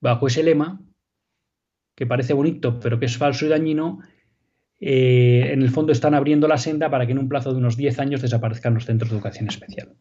bajo 0.00 0.26
ese 0.26 0.42
lema, 0.42 0.80
que 1.94 2.06
parece 2.06 2.32
bonito, 2.32 2.80
pero 2.80 2.98
que 2.98 3.06
es 3.06 3.16
falso 3.16 3.44
y 3.44 3.48
dañino, 3.48 4.00
eh, 4.80 5.50
en 5.52 5.62
el 5.62 5.68
fondo 5.68 5.92
están 5.92 6.14
abriendo 6.14 6.48
la 6.48 6.56
senda 6.56 6.90
para 6.90 7.04
que 7.04 7.12
en 7.12 7.18
un 7.18 7.28
plazo 7.28 7.52
de 7.52 7.58
unos 7.58 7.76
10 7.76 7.98
años 7.98 8.22
desaparezcan 8.22 8.72
los 8.72 8.86
centros 8.86 9.10
de 9.10 9.16
educación 9.16 9.48
especial. 9.48 9.94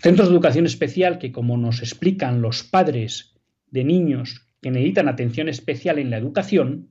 Centros 0.00 0.28
de 0.28 0.34
educación 0.34 0.66
especial 0.66 1.18
que, 1.18 1.32
como 1.32 1.56
nos 1.56 1.80
explican 1.80 2.42
los 2.42 2.62
padres 2.62 3.34
de 3.70 3.84
niños 3.84 4.46
que 4.60 4.70
necesitan 4.70 5.08
atención 5.08 5.48
especial 5.48 5.98
en 5.98 6.10
la 6.10 6.18
educación, 6.18 6.90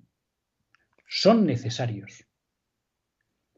son 1.08 1.45
necesarios. 1.45 2.26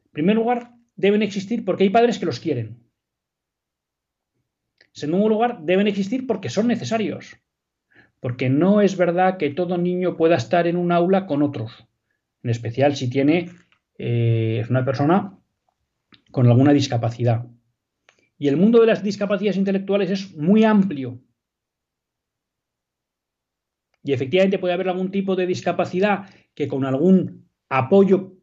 En 0.04 0.10
primer 0.12 0.36
lugar, 0.36 0.74
deben 0.94 1.22
existir 1.22 1.64
porque 1.64 1.84
hay 1.84 1.90
padres 1.90 2.18
que 2.18 2.26
los 2.26 2.40
quieren. 2.40 2.79
En 4.94 5.00
segundo 5.00 5.28
lugar, 5.28 5.60
deben 5.62 5.86
existir 5.86 6.26
porque 6.26 6.50
son 6.50 6.66
necesarios. 6.66 7.36
Porque 8.20 8.50
no 8.50 8.80
es 8.80 8.96
verdad 8.96 9.36
que 9.38 9.50
todo 9.50 9.78
niño 9.78 10.16
pueda 10.16 10.36
estar 10.36 10.66
en 10.66 10.76
un 10.76 10.92
aula 10.92 11.26
con 11.26 11.42
otros. 11.42 11.86
En 12.42 12.50
especial 12.50 12.96
si 12.96 13.08
tiene 13.08 13.50
eh, 13.98 14.64
una 14.68 14.84
persona 14.84 15.38
con 16.30 16.46
alguna 16.46 16.72
discapacidad. 16.72 17.46
Y 18.38 18.48
el 18.48 18.56
mundo 18.56 18.80
de 18.80 18.86
las 18.86 19.02
discapacidades 19.02 19.56
intelectuales 19.56 20.10
es 20.10 20.36
muy 20.36 20.64
amplio. 20.64 21.20
Y 24.02 24.12
efectivamente 24.12 24.58
puede 24.58 24.74
haber 24.74 24.88
algún 24.88 25.10
tipo 25.10 25.36
de 25.36 25.46
discapacidad 25.46 26.30
que 26.54 26.66
con 26.66 26.84
algún 26.84 27.48
apoyo 27.68 28.36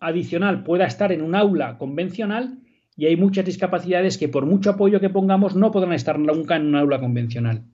adicional 0.00 0.64
pueda 0.64 0.86
estar 0.86 1.12
en 1.12 1.22
un 1.22 1.34
aula 1.34 1.78
convencional 1.78 2.61
y 3.02 3.06
hay 3.06 3.16
muchas 3.16 3.44
discapacidades 3.44 4.16
que 4.16 4.28
por 4.28 4.46
mucho 4.46 4.70
apoyo 4.70 5.00
que 5.00 5.10
pongamos 5.10 5.56
no 5.56 5.72
podrán 5.72 5.92
estar 5.92 6.20
nunca 6.20 6.54
en 6.54 6.66
un 6.66 6.76
aula 6.76 7.00
convencional. 7.00 7.64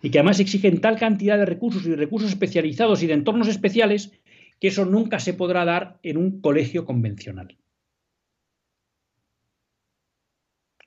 Y 0.00 0.08
que 0.08 0.20
además 0.20 0.40
exigen 0.40 0.80
tal 0.80 0.98
cantidad 0.98 1.36
de 1.36 1.44
recursos 1.44 1.84
y 1.84 1.94
recursos 1.94 2.30
especializados 2.30 3.02
y 3.02 3.06
de 3.06 3.12
entornos 3.12 3.46
especiales 3.48 4.18
que 4.58 4.68
eso 4.68 4.86
nunca 4.86 5.18
se 5.20 5.34
podrá 5.34 5.66
dar 5.66 6.00
en 6.02 6.16
un 6.16 6.40
colegio 6.40 6.86
convencional. 6.86 7.58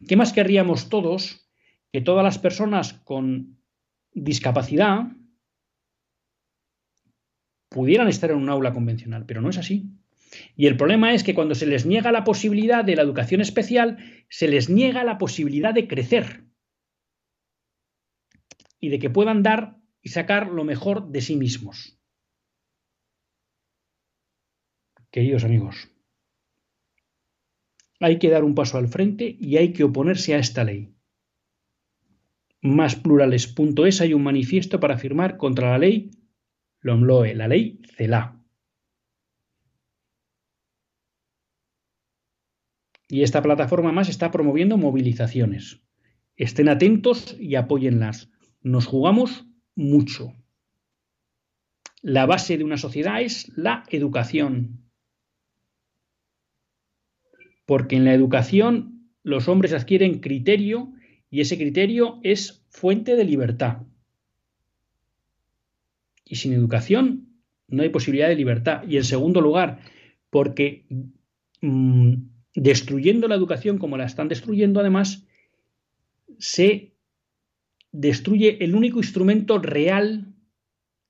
¿Qué 0.08 0.16
más 0.16 0.34
querríamos 0.34 0.90
todos? 0.90 1.48
Que 1.92 2.02
todas 2.02 2.24
las 2.24 2.40
personas 2.40 2.94
con 2.94 3.60
discapacidad 4.12 5.06
pudieran 7.70 8.08
estar 8.08 8.32
en 8.32 8.38
un 8.38 8.50
aula 8.50 8.74
convencional, 8.74 9.28
pero 9.28 9.40
no 9.40 9.52
es 9.52 9.60
así. 9.60 9.88
Y 10.56 10.68
el 10.68 10.78
problema 10.78 11.14
es 11.14 11.24
que 11.24 11.34
cuando 11.34 11.56
se 11.56 11.66
les 11.66 11.86
niega 11.86 12.12
la 12.12 12.24
posibilidad 12.24 12.84
de 12.84 12.96
la 12.96 13.02
educación 13.02 13.42
especial, 13.42 13.98
se 14.30 14.48
les 14.48 14.70
niega 14.70 15.04
la 15.04 15.18
posibilidad 15.18 15.74
de 15.74 15.88
crecer 15.88 16.46
y 18.80 18.90
de 18.90 19.00
que 19.00 19.10
puedan 19.10 19.44
dar 19.44 19.78
y 20.02 20.10
sacar 20.10 20.50
lo 20.50 20.64
mejor 20.64 21.10
de 21.10 21.22
sí 21.22 21.36
mismos. 21.36 22.00
Queridos 25.12 25.44
amigos, 25.44 25.90
hay 28.00 28.20
que 28.20 28.30
dar 28.30 28.44
un 28.44 28.56
paso 28.56 28.78
al 28.78 28.88
frente 28.88 29.36
y 29.40 29.58
hay 29.58 29.74
que 29.74 29.84
oponerse 29.84 30.36
a 30.36 30.40
esta 30.40 30.64
ley. 30.64 30.94
Másplurales.es 32.62 34.02
hay 34.02 34.14
un 34.14 34.24
manifiesto 34.24 34.80
para 34.80 34.98
firmar 34.98 35.38
contra 35.38 35.72
la 35.72 35.78
ley 35.78 36.12
LOMLOE, 36.82 37.36
la 37.36 37.48
ley 37.48 37.82
CELA. 37.96 38.37
Y 43.10 43.24
esta 43.24 43.42
plataforma 43.42 43.92
más 43.92 44.10
está 44.10 44.32
promoviendo 44.32 44.78
movilizaciones. 44.78 45.82
Estén 46.36 46.70
atentos 46.70 47.36
y 47.40 47.56
apóyenlas. 47.56 48.30
Nos 48.62 48.86
jugamos 48.86 49.46
mucho. 49.76 50.34
La 52.02 52.26
base 52.26 52.58
de 52.58 52.64
una 52.64 52.78
sociedad 52.78 53.22
es 53.22 53.52
la 53.56 53.84
educación. 53.90 54.84
Porque 57.66 57.96
en 57.96 58.06
la 58.06 58.14
educación 58.14 59.10
los 59.24 59.48
hombres 59.48 59.74
adquieren 59.74 60.20
criterio 60.20 60.94
y 61.30 61.42
ese 61.42 61.58
criterio 61.58 62.20
es 62.24 62.66
fuente 62.70 63.16
de 63.16 63.26
libertad. 63.26 63.84
Y 66.24 66.36
sin 66.36 66.54
educación 66.54 67.28
no 67.68 67.84
hay 67.84 67.90
posibilidad 67.90 68.28
de 68.28 68.36
libertad. 68.36 68.84
Y 68.88 68.98
en 68.98 69.04
segundo 69.04 69.42
lugar, 69.42 69.80
porque 70.30 70.86
mm, 71.62 72.14
destruyendo 72.58 73.28
la 73.28 73.36
educación 73.36 73.78
como 73.78 73.98
la 73.98 74.06
están 74.06 74.30
destruyendo, 74.30 74.80
además, 74.80 75.28
se 76.40 76.96
destruye 77.92 78.64
el 78.64 78.74
único 78.74 78.98
instrumento 78.98 79.60
real 79.60 80.34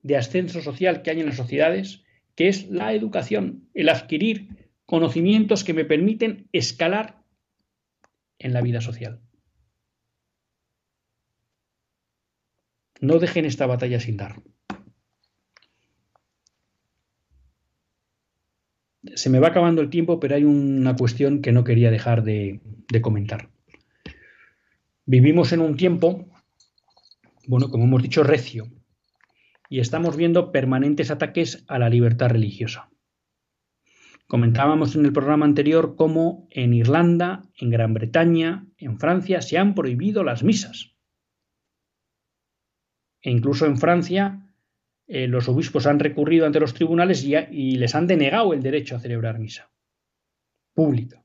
de 0.04 0.18
ascenso 0.18 0.62
social 0.62 1.02
que 1.02 1.12
hay 1.12 1.22
en 1.22 1.28
las 1.28 1.38
sociedades, 1.38 2.04
que 2.36 2.50
es 2.50 2.70
la 2.70 2.94
educación, 2.94 3.70
el 3.74 3.88
adquirir 3.88 4.50
conocimientos 4.86 5.64
que 5.64 5.74
me 5.74 5.86
permiten 5.86 6.50
escalar 6.52 7.24
en 8.40 8.52
la 8.52 8.62
vida 8.62 8.82
social. 8.82 9.22
No 13.00 13.20
dejen 13.20 13.46
esta 13.46 13.68
batalla 13.68 14.02
sin 14.02 14.18
dar. 14.18 14.42
Se 19.18 19.32
me 19.32 19.40
va 19.40 19.48
acabando 19.48 19.82
el 19.82 19.90
tiempo, 19.90 20.20
pero 20.20 20.36
hay 20.36 20.44
una 20.44 20.96
cuestión 20.96 21.42
que 21.42 21.52
no 21.52 21.64
quería 21.64 21.90
dejar 21.90 22.24
de, 22.24 22.62
comentar. 23.02 23.50
Vivimos 25.06 25.52
en 25.54 25.62
un 25.62 25.76
tiempo, 25.76 26.28
bueno, 27.48 27.70
como 27.70 27.86
hemos 27.86 28.04
dicho, 28.04 28.24
recio, 28.24 28.68
y 29.70 29.80
estamos 29.80 30.16
viendo 30.16 30.52
permanentes 30.52 31.10
ataques 31.10 31.66
a 31.68 31.80
la 31.80 31.90
libertad 31.90 32.30
religiosa. 32.30 32.90
Comentábamos 34.28 34.96
en 34.96 35.06
el 35.06 35.14
programa 35.14 35.46
anterior 35.46 35.96
cómo 35.96 36.48
en 36.52 36.74
Irlanda, 36.74 37.42
en 37.58 37.72
Gran 37.72 37.94
Bretaña, 37.96 38.68
en 38.78 39.00
Francia 39.00 39.42
se 39.42 39.58
han 39.58 39.74
prohibido 39.74 40.24
las 40.24 40.44
misas. 40.44 40.94
E 43.22 43.32
incluso 43.32 43.66
en 43.66 43.78
Francia 43.78 44.47
eh, 45.08 45.28
los 45.28 45.48
obispos 45.48 45.88
han 45.88 46.00
recurrido 46.00 46.46
ante 46.46 46.60
los 46.60 46.74
tribunales 46.74 47.24
y, 47.24 47.78
les 47.78 47.96
han 47.96 48.08
denegado 48.08 48.54
el 48.54 48.62
derecho 48.62 48.96
a 48.96 49.00
celebrar 49.00 49.40
misa 49.40 49.72
pública. 50.74 51.24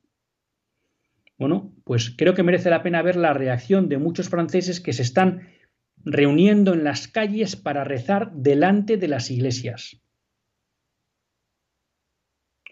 Bueno, 1.36 1.74
pues 1.84 2.14
creo 2.16 2.32
que 2.34 2.44
merece 2.44 2.70
la 2.70 2.82
pena 2.82 3.02
ver 3.02 3.16
la 3.16 3.34
reacción 3.34 3.88
de 3.88 3.98
muchos 3.98 4.28
franceses 4.28 4.80
que 4.80 4.92
se 4.92 5.02
están 5.02 5.48
reuniendo 6.04 6.72
en 6.72 6.84
las 6.84 7.08
calles 7.08 7.56
para 7.56 7.84
rezar 7.84 8.32
delante 8.32 8.96
de 8.96 9.08
las 9.08 9.30
iglesias. 9.30 10.00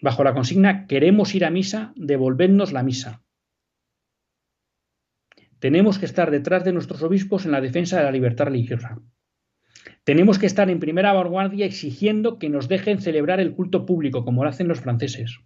Bajo 0.01 0.23
la 0.23 0.33
consigna 0.33 0.87
queremos 0.87 1.35
ir 1.35 1.45
a 1.45 1.51
misa, 1.51 1.93
devolvednos 1.95 2.71
la 2.71 2.81
misa. 2.81 3.21
Tenemos 5.59 5.99
que 5.99 6.05
estar 6.05 6.31
detrás 6.31 6.63
de 6.63 6.73
nuestros 6.73 7.03
obispos 7.03 7.45
en 7.45 7.51
la 7.51 7.61
defensa 7.61 7.97
de 7.97 8.05
la 8.05 8.11
libertad 8.11 8.45
religiosa. 8.45 8.99
Tenemos 10.03 10.39
que 10.39 10.47
estar 10.47 10.69
en 10.69 10.79
primera 10.79 11.13
vanguardia 11.13 11.65
exigiendo 11.65 12.39
que 12.39 12.49
nos 12.49 12.67
dejen 12.67 13.01
celebrar 13.01 13.39
el 13.39 13.53
culto 13.53 13.85
público, 13.85 14.25
como 14.25 14.43
lo 14.43 14.49
hacen 14.49 14.67
los 14.67 14.81
franceses. 14.81 15.39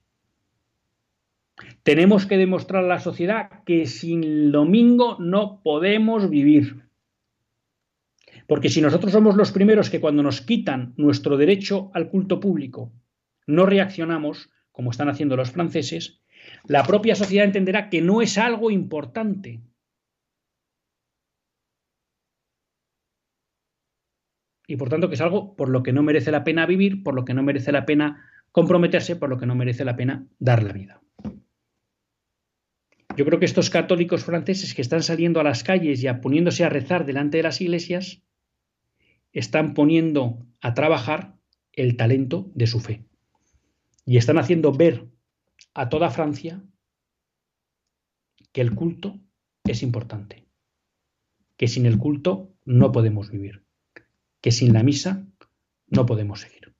Tenemos 1.83 2.25
que 2.25 2.37
demostrar 2.37 2.83
a 2.83 2.87
la 2.87 2.99
sociedad 2.99 3.63
que 3.65 3.85
sin 3.85 4.51
domingo 4.51 5.17
no 5.19 5.61
podemos 5.63 6.29
vivir. 6.29 6.85
Porque 8.47 8.69
si 8.69 8.81
nosotros 8.81 9.11
somos 9.11 9.35
los 9.35 9.51
primeros 9.51 9.89
que 9.89 9.99
cuando 9.99 10.23
nos 10.23 10.41
quitan 10.41 10.93
nuestro 10.97 11.37
derecho 11.37 11.91
al 11.93 12.09
culto 12.09 12.39
público 12.39 12.91
no 13.47 13.65
reaccionamos, 13.65 14.49
como 14.71 14.91
están 14.91 15.09
haciendo 15.09 15.35
los 15.35 15.51
franceses, 15.51 16.21
la 16.65 16.83
propia 16.83 17.15
sociedad 17.15 17.45
entenderá 17.45 17.89
que 17.89 18.01
no 18.01 18.21
es 18.21 18.37
algo 18.37 18.71
importante, 18.71 19.61
y 24.67 24.77
por 24.77 24.89
tanto 24.89 25.09
que 25.09 25.15
es 25.15 25.21
algo 25.21 25.55
por 25.55 25.69
lo 25.69 25.83
que 25.83 25.93
no 25.93 26.03
merece 26.03 26.31
la 26.31 26.43
pena 26.43 26.65
vivir, 26.65 27.03
por 27.03 27.13
lo 27.13 27.25
que 27.25 27.33
no 27.33 27.43
merece 27.43 27.71
la 27.71 27.85
pena 27.85 28.25
comprometerse, 28.51 29.15
por 29.15 29.29
lo 29.29 29.37
que 29.37 29.45
no 29.45 29.55
merece 29.55 29.85
la 29.85 29.95
pena 29.95 30.27
dar 30.39 30.63
la 30.63 30.73
vida. 30.73 31.01
Yo 33.15 33.25
creo 33.25 33.39
que 33.39 33.45
estos 33.45 33.69
católicos 33.69 34.25
franceses 34.25 34.73
que 34.73 34.81
están 34.81 35.03
saliendo 35.03 35.39
a 35.39 35.43
las 35.43 35.63
calles 35.63 36.03
y 36.03 36.13
poniéndose 36.21 36.63
a 36.63 36.69
rezar 36.69 37.05
delante 37.05 37.37
de 37.37 37.43
las 37.43 37.61
iglesias, 37.61 38.21
están 39.31 39.73
poniendo 39.73 40.45
a 40.61 40.73
trabajar 40.73 41.35
el 41.73 41.97
talento 41.97 42.51
de 42.55 42.67
su 42.67 42.79
fe. 42.79 43.05
Y 44.05 44.17
están 44.17 44.37
haciendo 44.37 44.71
ver 44.71 45.07
a 45.73 45.89
toda 45.89 46.09
Francia 46.09 46.61
que 48.51 48.61
el 48.61 48.75
culto 48.75 49.19
es 49.65 49.83
importante, 49.83 50.45
que 51.57 51.67
sin 51.67 51.85
el 51.85 51.97
culto 51.97 52.53
no 52.65 52.91
podemos 52.91 53.29
vivir 53.29 53.64
que 54.45 54.51
sin 54.51 54.73
la 54.73 54.83
misa 54.83 55.25
no 55.87 56.05
podemos 56.05 56.41
seguir. 56.41 56.75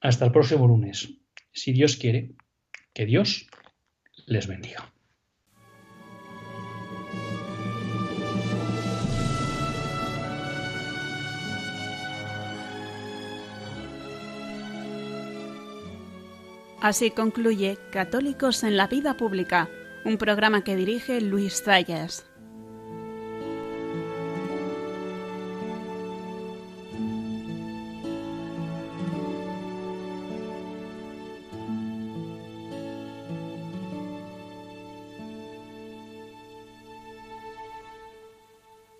Hasta 0.00 0.24
el 0.24 0.32
próximo 0.32 0.66
lunes, 0.66 1.14
si 1.52 1.72
Dios 1.72 1.94
quiere, 1.94 2.34
que 2.92 3.06
Dios 3.06 3.46
les 4.26 4.48
bendiga. 4.48 4.92
Así 16.80 17.12
concluye 17.12 17.78
Católicos 17.92 18.64
en 18.64 18.76
la 18.76 18.88
Vida 18.88 19.16
Pública, 19.16 19.68
un 20.04 20.18
programa 20.18 20.64
que 20.64 20.74
dirige 20.74 21.20
Luis 21.20 21.62
Zayas. 21.62 22.29